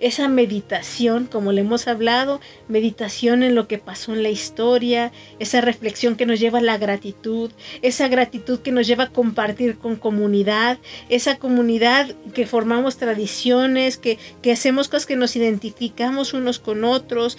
esa 0.00 0.28
meditación, 0.28 1.26
como 1.26 1.52
le 1.52 1.62
hemos 1.62 1.88
hablado, 1.88 2.40
meditación 2.68 3.42
en 3.42 3.54
lo 3.54 3.66
que 3.68 3.78
pasó 3.78 4.12
en 4.12 4.22
la 4.22 4.30
historia, 4.30 5.12
esa 5.38 5.60
reflexión 5.60 6.16
que 6.16 6.26
nos 6.26 6.38
lleva 6.40 6.58
a 6.58 6.62
la 6.62 6.78
gratitud, 6.78 7.50
esa 7.82 8.08
gratitud 8.08 8.60
que 8.60 8.72
nos 8.72 8.86
lleva 8.86 9.04
a 9.04 9.10
compartir 9.10 9.78
con 9.78 9.96
comunidad, 9.96 10.78
esa 11.08 11.38
comunidad 11.38 12.14
que 12.34 12.46
formamos 12.46 12.96
tradiciones, 12.96 13.98
que, 13.98 14.18
que 14.42 14.52
hacemos 14.52 14.88
cosas 14.88 15.06
que 15.06 15.16
nos 15.16 15.36
identificamos 15.36 16.32
unos 16.32 16.58
con 16.58 16.84
otros, 16.84 17.36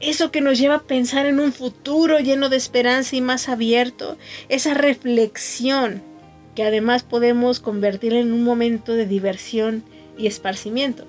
eso 0.00 0.30
que 0.30 0.40
nos 0.40 0.58
lleva 0.58 0.76
a 0.76 0.82
pensar 0.82 1.26
en 1.26 1.40
un 1.40 1.52
futuro 1.52 2.18
lleno 2.18 2.48
de 2.48 2.56
esperanza 2.56 3.16
y 3.16 3.20
más 3.20 3.48
abierto, 3.48 4.16
esa 4.48 4.74
reflexión 4.74 6.02
que 6.54 6.62
además 6.64 7.02
podemos 7.02 7.60
convertir 7.60 8.14
en 8.14 8.32
un 8.32 8.42
momento 8.42 8.94
de 8.94 9.06
diversión 9.06 9.84
y 10.18 10.26
esparcimiento. 10.26 11.06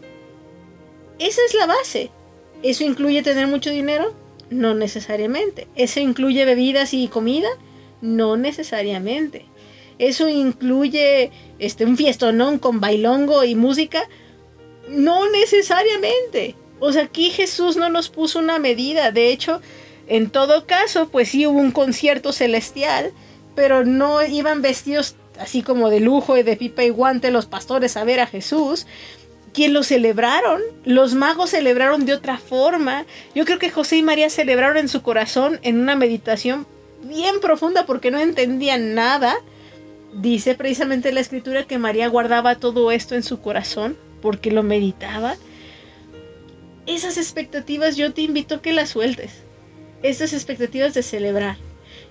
Esa 1.22 1.42
es 1.46 1.54
la 1.54 1.68
base. 1.68 2.10
¿Eso 2.64 2.84
incluye 2.84 3.22
tener 3.22 3.46
mucho 3.46 3.70
dinero? 3.70 4.16
No 4.50 4.74
necesariamente. 4.74 5.68
¿Eso 5.76 6.00
incluye 6.00 6.46
bebidas 6.46 6.96
y 6.96 7.08
comida? 7.10 7.48
No 8.02 8.38
necesariamente. 8.38 9.46
¿Eso 10.00 10.28
incluye 10.30 11.30
este, 11.60 11.86
un 11.86 11.96
fiestonón 11.96 12.58
con 12.58 12.80
bailongo 12.80 13.44
y 13.44 13.54
música? 13.54 14.02
No 14.90 15.30
necesariamente. 15.30 16.56
O 16.80 16.92
sea, 16.92 17.04
aquí 17.04 17.30
Jesús 17.30 17.78
no 17.78 17.92
nos 17.92 18.10
puso 18.10 18.40
una 18.40 18.58
medida. 18.58 19.12
De 19.12 19.30
hecho, 19.30 19.62
en 20.08 20.32
todo 20.32 20.66
caso, 20.66 21.10
pues 21.10 21.30
sí 21.30 21.46
hubo 21.46 21.60
un 21.60 21.72
concierto 21.72 22.34
celestial, 22.34 23.12
pero 23.54 23.86
no 23.86 24.24
iban 24.26 24.64
vestidos 24.64 25.16
así 25.40 25.62
como 25.62 25.92
de 25.92 26.00
lujo 26.00 26.36
y 26.36 26.44
de 26.44 26.58
pipa 26.58 26.84
y 26.84 26.90
guante 26.90 27.30
los 27.30 27.46
pastores 27.46 27.96
a 27.96 28.04
ver 28.04 28.20
a 28.20 28.28
Jesús, 28.28 28.88
quien 29.54 29.74
lo 29.74 29.84
celebraron. 29.84 30.62
Los 30.86 31.14
magos 31.14 31.52
celebraron 31.52 32.06
de 32.06 32.14
otra 32.14 32.38
forma. 32.38 33.06
Yo 33.36 33.46
creo 33.46 33.60
que 33.60 33.70
José 33.70 33.98
y 33.98 34.04
María 34.04 34.30
celebraron 34.30 34.78
en 34.78 34.90
su 34.90 35.02
corazón 35.02 35.60
en 35.64 35.80
una 35.80 35.96
meditación 35.96 36.66
bien 37.04 37.40
profunda 37.42 37.86
porque 37.86 38.12
no 38.12 38.20
entendían 38.20 38.96
nada. 38.96 39.36
Dice 40.14 40.56
precisamente 40.56 41.12
la 41.12 41.22
escritura 41.22 41.64
que 41.64 41.78
María 41.78 42.08
guardaba 42.08 42.56
todo 42.56 42.92
esto 42.92 43.16
en 43.16 43.24
su 43.24 43.42
corazón 43.42 43.98
porque 44.22 44.52
lo 44.52 44.64
meditaba. 44.64 45.36
Esas 46.86 47.18
expectativas 47.18 47.96
yo 47.96 48.12
te 48.14 48.22
invito 48.22 48.56
a 48.56 48.62
que 48.62 48.74
las 48.74 48.90
sueltes. 48.90 49.32
Esas 50.04 50.34
expectativas 50.34 50.94
de 50.94 51.04
celebrar. 51.04 51.58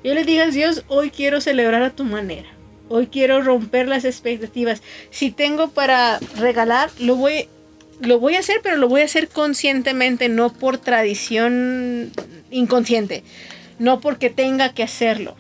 Yo 0.03 0.15
le 0.15 0.25
digas, 0.25 0.55
Dios, 0.55 0.85
hoy 0.89 1.11
quiero 1.11 1.41
celebrar 1.41 1.83
a 1.83 1.91
tu 1.91 2.05
manera. 2.05 2.49
Hoy 2.93 3.07
quiero 3.07 3.41
romper 3.41 3.87
las 3.87 4.05
expectativas. 4.05 4.83
Si 5.11 5.31
tengo 5.31 5.69
para 5.71 6.19
regalar, 6.37 6.91
lo 6.99 7.15
voy, 7.15 7.47
lo 8.01 8.19
voy 8.19 8.35
a 8.35 8.41
hacer, 8.41 8.57
pero 8.65 8.77
lo 8.79 8.89
voy 8.89 9.03
a 9.03 9.05
hacer 9.05 9.29
conscientemente, 9.29 10.29
no 10.29 10.53
por 10.53 10.79
tradición 10.79 12.11
inconsciente, 12.51 13.23
no 13.79 14.01
porque 14.01 14.29
tenga 14.29 14.75
que 14.75 14.83
hacerlo. 14.83 15.37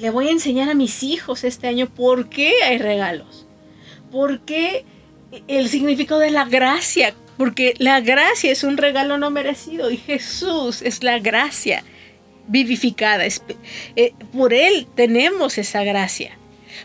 Le 0.00 0.10
voy 0.10 0.28
a 0.28 0.30
enseñar 0.30 0.70
a 0.70 0.74
mis 0.74 1.02
hijos 1.02 1.42
este 1.42 1.66
año 1.66 1.88
por 1.88 2.28
qué 2.28 2.52
hay 2.62 2.78
regalos, 2.78 3.48
por 4.12 4.38
qué 4.42 4.84
el 5.48 5.68
significado 5.68 6.20
de 6.20 6.30
la 6.30 6.44
gracia, 6.44 7.16
porque 7.36 7.74
la 7.78 8.00
gracia 8.00 8.52
es 8.52 8.62
un 8.62 8.76
regalo 8.76 9.18
no 9.18 9.32
merecido 9.32 9.90
y 9.90 9.96
Jesús 9.96 10.82
es 10.82 11.02
la 11.02 11.18
gracia 11.18 11.82
vivificada. 12.46 13.24
Eh, 13.96 14.12
por 14.32 14.54
Él 14.54 14.86
tenemos 14.94 15.58
esa 15.58 15.82
gracia 15.82 16.36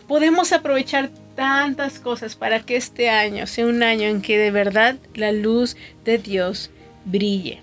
podemos 0.06 0.52
aprovechar 0.52 1.10
tantas 1.34 2.00
cosas 2.00 2.36
para 2.36 2.60
que 2.60 2.76
este 2.76 3.10
año 3.10 3.46
sea 3.46 3.66
un 3.66 3.82
año 3.82 4.08
en 4.08 4.22
que 4.22 4.38
de 4.38 4.50
verdad 4.50 4.96
la 5.14 5.32
luz 5.32 5.76
de 6.04 6.18
Dios 6.18 6.70
brille 7.04 7.60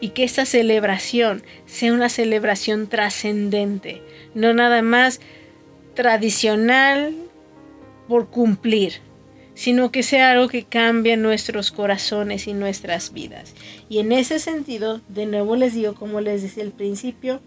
y 0.00 0.10
que 0.10 0.24
esta 0.24 0.44
celebración 0.44 1.42
sea 1.66 1.92
una 1.92 2.08
celebración 2.08 2.88
trascendente, 2.88 4.02
no 4.34 4.52
nada 4.52 4.82
más 4.82 5.20
tradicional 5.94 7.14
por 8.08 8.28
cumplir, 8.28 8.94
sino 9.54 9.92
que 9.92 10.02
sea 10.02 10.32
algo 10.32 10.48
que 10.48 10.64
cambie 10.64 11.16
nuestros 11.16 11.70
corazones 11.70 12.46
y 12.46 12.54
nuestras 12.54 13.12
vidas. 13.12 13.54
Y 13.88 13.98
en 13.98 14.12
ese 14.12 14.38
sentido, 14.38 15.00
de 15.08 15.26
nuevo 15.26 15.56
les 15.56 15.74
digo, 15.74 15.94
como 15.94 16.20
les 16.20 16.42
decía 16.42 16.64
al 16.64 16.72
principio, 16.72 17.40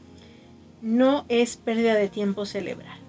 no 0.81 1.25
es 1.29 1.57
pérdida 1.57 1.95
de 1.95 2.09
tiempo 2.09 2.45
celebrar. 2.45 3.04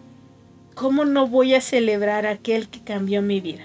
¿Cómo 0.76 1.06
no 1.06 1.26
voy 1.26 1.54
a 1.54 1.62
celebrar 1.62 2.26
aquel 2.26 2.68
que 2.68 2.84
cambió 2.84 3.22
mi 3.22 3.40
vida? 3.40 3.64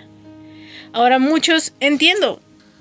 Ahora 0.93 1.19
muchos 1.19 1.73
entiendo, 1.81 2.39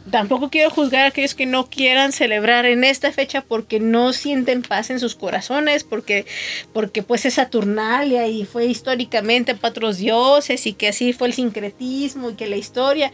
tampoco 0.09 0.51
quiero 0.51 0.71
juzgar 0.71 1.03
a 1.05 1.09
aquellos 1.09 1.35
que 1.35 1.47
no 1.47 1.69
quieran 1.69 2.12
celebrar 2.12 2.64
en 2.64 2.85
esta 2.85 3.11
fecha 3.11 3.43
porque 3.43 3.81
no 3.81 4.12
sienten 4.12 4.62
paz 4.62 4.90
en 4.90 5.01
sus 5.01 5.16
corazones, 5.16 5.83
porque, 5.83 6.27
porque 6.73 7.03
pues 7.03 7.27
es 7.27 7.35
Saturnalia 7.35 8.29
y 8.29 8.45
fue 8.45 8.66
históricamente 8.66 9.57
para 9.57 9.93
dioses 9.93 10.64
y 10.64 10.75
que 10.75 10.87
así 10.87 11.12
fue 11.12 11.27
el 11.27 11.35
sincretismo 11.35 12.31
y 12.31 12.35
que 12.35 12.47
la 12.47 12.57
historia. 12.57 13.11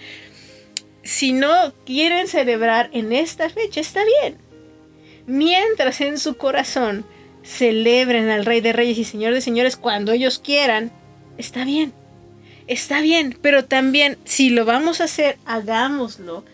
Si 1.02 1.32
no 1.32 1.72
quieren 1.86 2.28
celebrar 2.28 2.90
en 2.92 3.14
esta 3.14 3.48
fecha, 3.48 3.80
está 3.80 4.02
bien. 4.04 4.36
Mientras 5.26 6.02
en 6.02 6.18
su 6.18 6.36
corazón 6.36 7.06
celebren 7.42 8.28
al 8.28 8.44
Rey 8.44 8.60
de 8.60 8.74
Reyes 8.74 8.98
y 8.98 9.04
Señor 9.04 9.32
de 9.32 9.40
Señores 9.40 9.78
cuando 9.78 10.12
ellos 10.12 10.38
quieran, 10.38 10.92
está 11.38 11.64
bien. 11.64 11.92
Está 12.66 13.00
bien, 13.00 13.38
pero 13.40 13.64
también 13.64 14.18
si 14.24 14.50
lo 14.50 14.64
vamos 14.64 15.00
a 15.00 15.04
hacer, 15.04 15.38
hagámoslo 15.44 16.44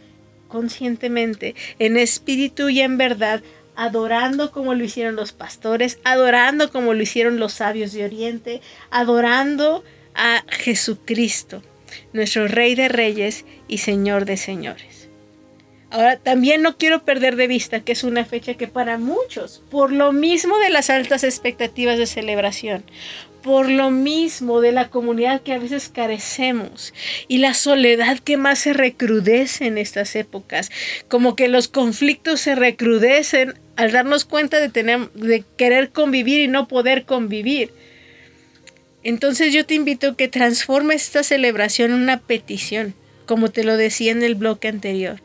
conscientemente, 0.48 1.54
en 1.78 1.96
espíritu 1.96 2.68
y 2.68 2.82
en 2.82 2.98
verdad, 2.98 3.42
adorando 3.74 4.52
como 4.52 4.74
lo 4.74 4.84
hicieron 4.84 5.16
los 5.16 5.32
pastores, 5.32 5.98
adorando 6.04 6.70
como 6.70 6.92
lo 6.92 7.02
hicieron 7.02 7.38
los 7.40 7.54
sabios 7.54 7.92
de 7.92 8.04
Oriente, 8.04 8.60
adorando 8.90 9.82
a 10.14 10.44
Jesucristo, 10.48 11.62
nuestro 12.12 12.48
Rey 12.48 12.74
de 12.74 12.88
Reyes 12.88 13.46
y 13.66 13.78
Señor 13.78 14.26
de 14.26 14.36
Señores. 14.36 15.08
Ahora, 15.90 16.18
también 16.18 16.62
no 16.62 16.78
quiero 16.78 17.04
perder 17.04 17.36
de 17.36 17.46
vista 17.46 17.80
que 17.80 17.92
es 17.92 18.02
una 18.02 18.24
fecha 18.24 18.54
que 18.54 18.66
para 18.66 18.96
muchos, 18.96 19.62
por 19.70 19.92
lo 19.92 20.12
mismo 20.12 20.58
de 20.58 20.70
las 20.70 20.88
altas 20.88 21.22
expectativas 21.22 21.98
de 21.98 22.06
celebración, 22.06 22.84
por 23.42 23.68
lo 23.68 23.90
mismo 23.90 24.60
de 24.60 24.72
la 24.72 24.88
comunidad 24.88 25.42
que 25.42 25.52
a 25.52 25.58
veces 25.58 25.88
carecemos 25.88 26.94
y 27.28 27.38
la 27.38 27.54
soledad 27.54 28.18
que 28.18 28.36
más 28.36 28.60
se 28.60 28.72
recrudece 28.72 29.66
en 29.66 29.78
estas 29.78 30.16
épocas, 30.16 30.70
como 31.08 31.36
que 31.36 31.48
los 31.48 31.68
conflictos 31.68 32.40
se 32.40 32.54
recrudecen 32.54 33.54
al 33.76 33.92
darnos 33.92 34.24
cuenta 34.24 34.60
de, 34.60 34.68
tener, 34.68 35.10
de 35.12 35.44
querer 35.56 35.90
convivir 35.90 36.40
y 36.40 36.48
no 36.48 36.68
poder 36.68 37.04
convivir. 37.04 37.70
Entonces 39.02 39.52
yo 39.52 39.66
te 39.66 39.74
invito 39.74 40.10
a 40.10 40.16
que 40.16 40.28
transformes 40.28 41.02
esta 41.02 41.22
celebración 41.22 41.90
en 41.90 42.02
una 42.02 42.20
petición, 42.20 42.94
como 43.26 43.50
te 43.50 43.64
lo 43.64 43.76
decía 43.76 44.12
en 44.12 44.22
el 44.22 44.36
bloque 44.36 44.68
anterior. 44.68 45.20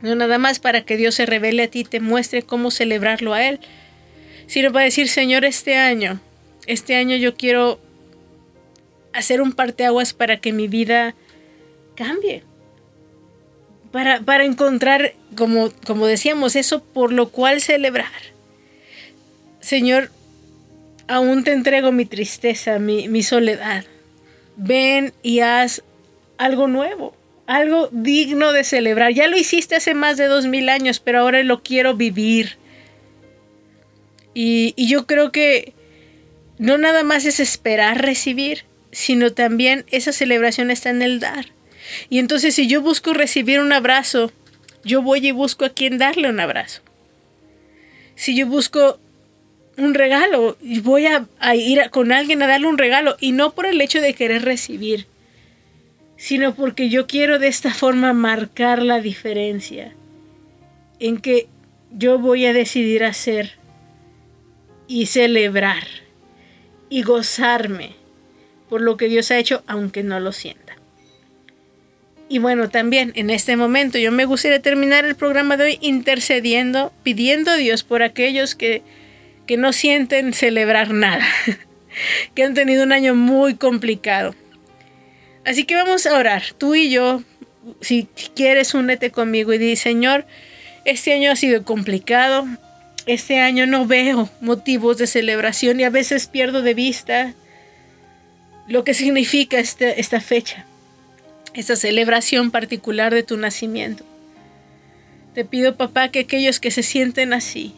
No 0.00 0.14
nada 0.14 0.38
más 0.38 0.58
para 0.58 0.84
que 0.84 0.96
Dios 0.96 1.16
se 1.16 1.26
revele 1.26 1.64
a 1.64 1.68
ti 1.68 1.80
y 1.80 1.84
te 1.84 2.00
muestre 2.00 2.42
cómo 2.42 2.70
celebrarlo 2.70 3.34
a 3.34 3.46
Él, 3.46 3.60
sino 4.46 4.72
para 4.72 4.84
decir, 4.84 5.08
Señor, 5.08 5.44
este 5.44 5.76
año 5.76 6.20
este 6.66 6.96
año 6.96 7.16
yo 7.16 7.34
quiero 7.34 7.80
hacer 9.12 9.42
un 9.42 9.52
parteaguas 9.52 10.12
para 10.12 10.40
que 10.40 10.52
mi 10.52 10.68
vida 10.68 11.14
cambie. 11.94 12.44
Para, 13.90 14.20
para 14.20 14.44
encontrar, 14.44 15.12
como, 15.36 15.70
como 15.86 16.06
decíamos, 16.06 16.56
eso 16.56 16.82
por 16.82 17.12
lo 17.12 17.28
cual 17.28 17.60
celebrar. 17.60 18.10
Señor, 19.60 20.10
aún 21.08 21.44
te 21.44 21.52
entrego 21.52 21.92
mi 21.92 22.06
tristeza, 22.06 22.78
mi, 22.78 23.08
mi 23.08 23.22
soledad. 23.22 23.84
Ven 24.56 25.12
y 25.22 25.40
haz 25.40 25.82
algo 26.38 26.68
nuevo, 26.68 27.14
algo 27.46 27.88
digno 27.92 28.52
de 28.52 28.64
celebrar. 28.64 29.12
Ya 29.12 29.28
lo 29.28 29.36
hiciste 29.36 29.76
hace 29.76 29.94
más 29.94 30.16
de 30.16 30.26
dos 30.26 30.46
mil 30.46 30.68
años, 30.70 31.00
pero 31.00 31.20
ahora 31.20 31.42
lo 31.42 31.62
quiero 31.62 31.94
vivir. 31.94 32.56
Y, 34.34 34.72
y 34.76 34.88
yo 34.88 35.06
creo 35.06 35.32
que 35.32 35.74
no 36.62 36.78
nada 36.78 37.02
más 37.02 37.24
es 37.24 37.40
esperar 37.40 38.00
recibir, 38.00 38.64
sino 38.92 39.32
también 39.32 39.84
esa 39.90 40.12
celebración 40.12 40.70
está 40.70 40.90
en 40.90 41.02
el 41.02 41.18
dar. 41.18 41.46
Y 42.08 42.20
entonces 42.20 42.54
si 42.54 42.68
yo 42.68 42.80
busco 42.80 43.14
recibir 43.14 43.58
un 43.58 43.72
abrazo, 43.72 44.30
yo 44.84 45.02
voy 45.02 45.26
y 45.26 45.32
busco 45.32 45.64
a 45.64 45.70
quien 45.70 45.98
darle 45.98 46.30
un 46.30 46.38
abrazo. 46.38 46.82
Si 48.14 48.36
yo 48.36 48.46
busco 48.46 49.00
un 49.76 49.94
regalo, 49.94 50.56
voy 50.84 51.06
a, 51.06 51.26
ir 51.56 51.90
con 51.90 52.12
alguien 52.12 52.40
a 52.44 52.46
darle 52.46 52.68
un 52.68 52.78
regalo, 52.78 53.16
y 53.18 53.32
no 53.32 53.54
por 53.54 53.66
el 53.66 53.80
hecho 53.80 54.00
de 54.00 54.14
querer 54.14 54.44
recibir, 54.44 55.06
sino 56.16 56.54
porque 56.54 56.88
yo 56.88 57.08
quiero 57.08 57.40
de 57.40 57.48
esta 57.48 57.74
forma 57.74 58.12
marcar 58.12 58.84
la 58.84 59.00
diferencia 59.00 59.96
en 61.00 61.18
que 61.18 61.48
yo 61.90 62.20
voy 62.20 62.46
a 62.46 62.52
decidir 62.52 63.02
hacer 63.02 63.58
y 64.86 65.06
celebrar 65.06 66.01
y 66.92 67.04
gozarme 67.04 67.92
por 68.68 68.82
lo 68.82 68.98
que 68.98 69.08
Dios 69.08 69.30
ha 69.30 69.38
hecho, 69.38 69.62
aunque 69.66 70.02
no 70.02 70.20
lo 70.20 70.30
sienta. 70.30 70.76
Y 72.28 72.38
bueno, 72.38 72.68
también 72.68 73.12
en 73.14 73.30
este 73.30 73.56
momento 73.56 73.96
yo 73.96 74.12
me 74.12 74.26
gustaría 74.26 74.60
terminar 74.60 75.06
el 75.06 75.14
programa 75.14 75.56
de 75.56 75.64
hoy 75.64 75.78
intercediendo, 75.80 76.92
pidiendo 77.02 77.50
a 77.50 77.56
Dios 77.56 77.82
por 77.82 78.02
aquellos 78.02 78.54
que, 78.54 78.82
que 79.46 79.56
no 79.56 79.72
sienten 79.72 80.34
celebrar 80.34 80.92
nada, 80.92 81.24
que 82.34 82.44
han 82.44 82.52
tenido 82.52 82.84
un 82.84 82.92
año 82.92 83.14
muy 83.14 83.54
complicado. 83.54 84.34
Así 85.46 85.64
que 85.64 85.76
vamos 85.76 86.04
a 86.04 86.18
orar, 86.18 86.42
tú 86.58 86.74
y 86.74 86.90
yo, 86.90 87.22
si 87.80 88.06
quieres, 88.36 88.74
únete 88.74 89.10
conmigo 89.10 89.54
y 89.54 89.58
di, 89.58 89.76
Señor, 89.76 90.26
este 90.84 91.14
año 91.14 91.30
ha 91.30 91.36
sido 91.36 91.64
complicado, 91.64 92.46
este 93.06 93.40
año 93.40 93.66
no 93.66 93.86
veo 93.86 94.28
motivos 94.40 94.98
de 94.98 95.06
celebración 95.06 95.80
y 95.80 95.84
a 95.84 95.90
veces 95.90 96.26
pierdo 96.26 96.62
de 96.62 96.74
vista 96.74 97.34
lo 98.68 98.84
que 98.84 98.94
significa 98.94 99.58
este, 99.58 100.00
esta 100.00 100.20
fecha, 100.20 100.66
esta 101.54 101.76
celebración 101.76 102.50
particular 102.50 103.12
de 103.12 103.22
tu 103.22 103.36
nacimiento. 103.36 104.04
Te 105.34 105.44
pido, 105.44 105.76
papá, 105.76 106.08
que 106.08 106.20
aquellos 106.20 106.60
que 106.60 106.70
se 106.70 106.82
sienten 106.82 107.32
así, 107.32 107.74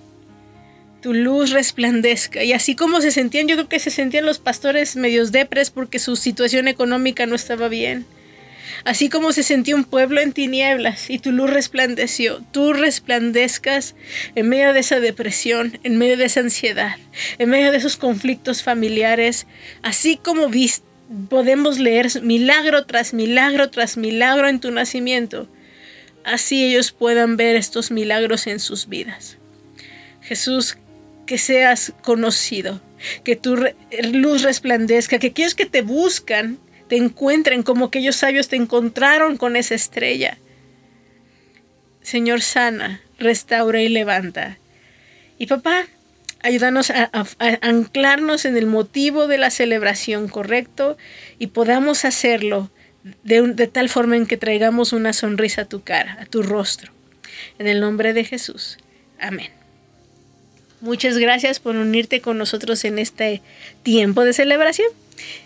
tu 1.00 1.14
luz 1.14 1.50
resplandezca. 1.50 2.42
Y 2.42 2.52
así 2.52 2.74
como 2.74 3.00
se 3.00 3.10
sentían, 3.10 3.46
yo 3.46 3.56
creo 3.56 3.68
que 3.68 3.78
se 3.78 3.90
sentían 3.90 4.26
los 4.26 4.38
pastores 4.38 4.96
medios 4.96 5.32
depres 5.32 5.70
porque 5.70 5.98
su 5.98 6.16
situación 6.16 6.68
económica 6.68 7.26
no 7.26 7.34
estaba 7.34 7.68
bien 7.68 8.06
así 8.84 9.08
como 9.08 9.32
se 9.32 9.42
sentía 9.42 9.76
un 9.76 9.84
pueblo 9.84 10.20
en 10.20 10.32
tinieblas 10.32 11.08
y 11.10 11.18
tu 11.18 11.32
luz 11.32 11.50
resplandeció, 11.50 12.42
tú 12.50 12.72
resplandezcas 12.72 13.94
en 14.34 14.48
medio 14.48 14.72
de 14.72 14.80
esa 14.80 15.00
depresión, 15.00 15.78
en 15.82 15.98
medio 15.98 16.16
de 16.16 16.24
esa 16.24 16.40
ansiedad, 16.40 16.96
en 17.38 17.50
medio 17.50 17.70
de 17.70 17.78
esos 17.78 17.96
conflictos 17.96 18.62
familiares, 18.62 19.46
así 19.82 20.16
como 20.16 20.50
podemos 21.28 21.78
leer 21.78 22.08
milagro 22.22 22.86
tras 22.86 23.14
milagro 23.14 23.70
tras 23.70 23.96
milagro 23.96 24.48
en 24.48 24.60
tu 24.60 24.70
nacimiento, 24.70 25.48
así 26.24 26.64
ellos 26.64 26.92
puedan 26.92 27.36
ver 27.36 27.56
estos 27.56 27.90
milagros 27.90 28.46
en 28.46 28.60
sus 28.60 28.88
vidas. 28.88 29.38
Jesús, 30.20 30.78
que 31.26 31.38
seas 31.38 31.92
conocido, 32.02 32.80
que 33.22 33.36
tu 33.36 33.56
luz 34.12 34.42
resplandezca, 34.42 35.18
que 35.18 35.28
aquellos 35.28 35.54
que 35.54 35.66
te 35.66 35.82
buscan 35.82 36.58
te 36.88 36.96
encuentren 36.96 37.62
como 37.62 37.86
aquellos 37.86 38.16
sabios 38.16 38.48
te 38.48 38.56
encontraron 38.56 39.36
con 39.36 39.56
esa 39.56 39.74
estrella. 39.74 40.38
Señor, 42.02 42.42
sana, 42.42 43.00
restaura 43.18 43.80
y 43.82 43.88
levanta. 43.88 44.58
Y 45.38 45.46
papá, 45.46 45.86
ayúdanos 46.40 46.90
a, 46.90 47.10
anclarnos 47.62 48.44
en 48.44 48.56
el 48.56 48.66
motivo 48.66 49.26
de 49.26 49.38
la 49.38 49.50
celebración 49.50 50.28
correcto 50.28 50.96
y 51.38 51.48
podamos 51.48 52.04
hacerlo 52.04 52.70
de, 53.22 53.42
de 53.42 53.66
tal 53.66 53.88
forma 53.88 54.16
en 54.16 54.26
que 54.26 54.36
traigamos 54.36 54.92
una 54.92 55.12
sonrisa 55.12 55.62
a 55.62 55.64
tu 55.64 55.82
cara, 55.82 56.18
a 56.20 56.26
tu 56.26 56.42
rostro. 56.42 56.92
En 57.58 57.66
el 57.66 57.80
nombre 57.80 58.12
de 58.12 58.24
Jesús. 58.24 58.78
Amén. 59.18 59.50
Muchas 60.80 61.16
gracias 61.16 61.60
por 61.60 61.76
unirte 61.76 62.20
con 62.20 62.36
nosotros 62.36 62.84
en 62.84 62.98
este 62.98 63.40
tiempo 63.82 64.22
de 64.24 64.34
celebración. 64.34 64.88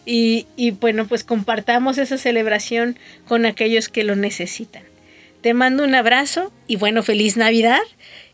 Y, 0.04 0.46
bueno, 0.80 1.06
pues 1.06 1.24
compartamos 1.24 1.98
esa 1.98 2.18
celebración 2.18 2.98
con 3.26 3.46
aquellos 3.46 3.88
que 3.88 4.04
lo 4.04 4.16
necesitan. 4.16 4.82
Te 5.40 5.54
mando 5.54 5.84
un 5.84 5.94
abrazo 5.94 6.52
y 6.66 6.76
bueno, 6.76 7.02
feliz 7.02 7.36
Navidad 7.36 7.80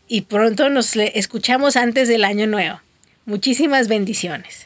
y 0.07 0.21
pronto 0.21 0.69
nos 0.69 0.95
escuchamos 0.95 1.75
antes 1.75 2.07
del 2.07 2.23
año 2.23 2.47
nuevo. 2.47 2.81
Muchísimas 3.25 3.87
bendiciones. 3.87 4.64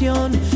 canción. 0.00 0.49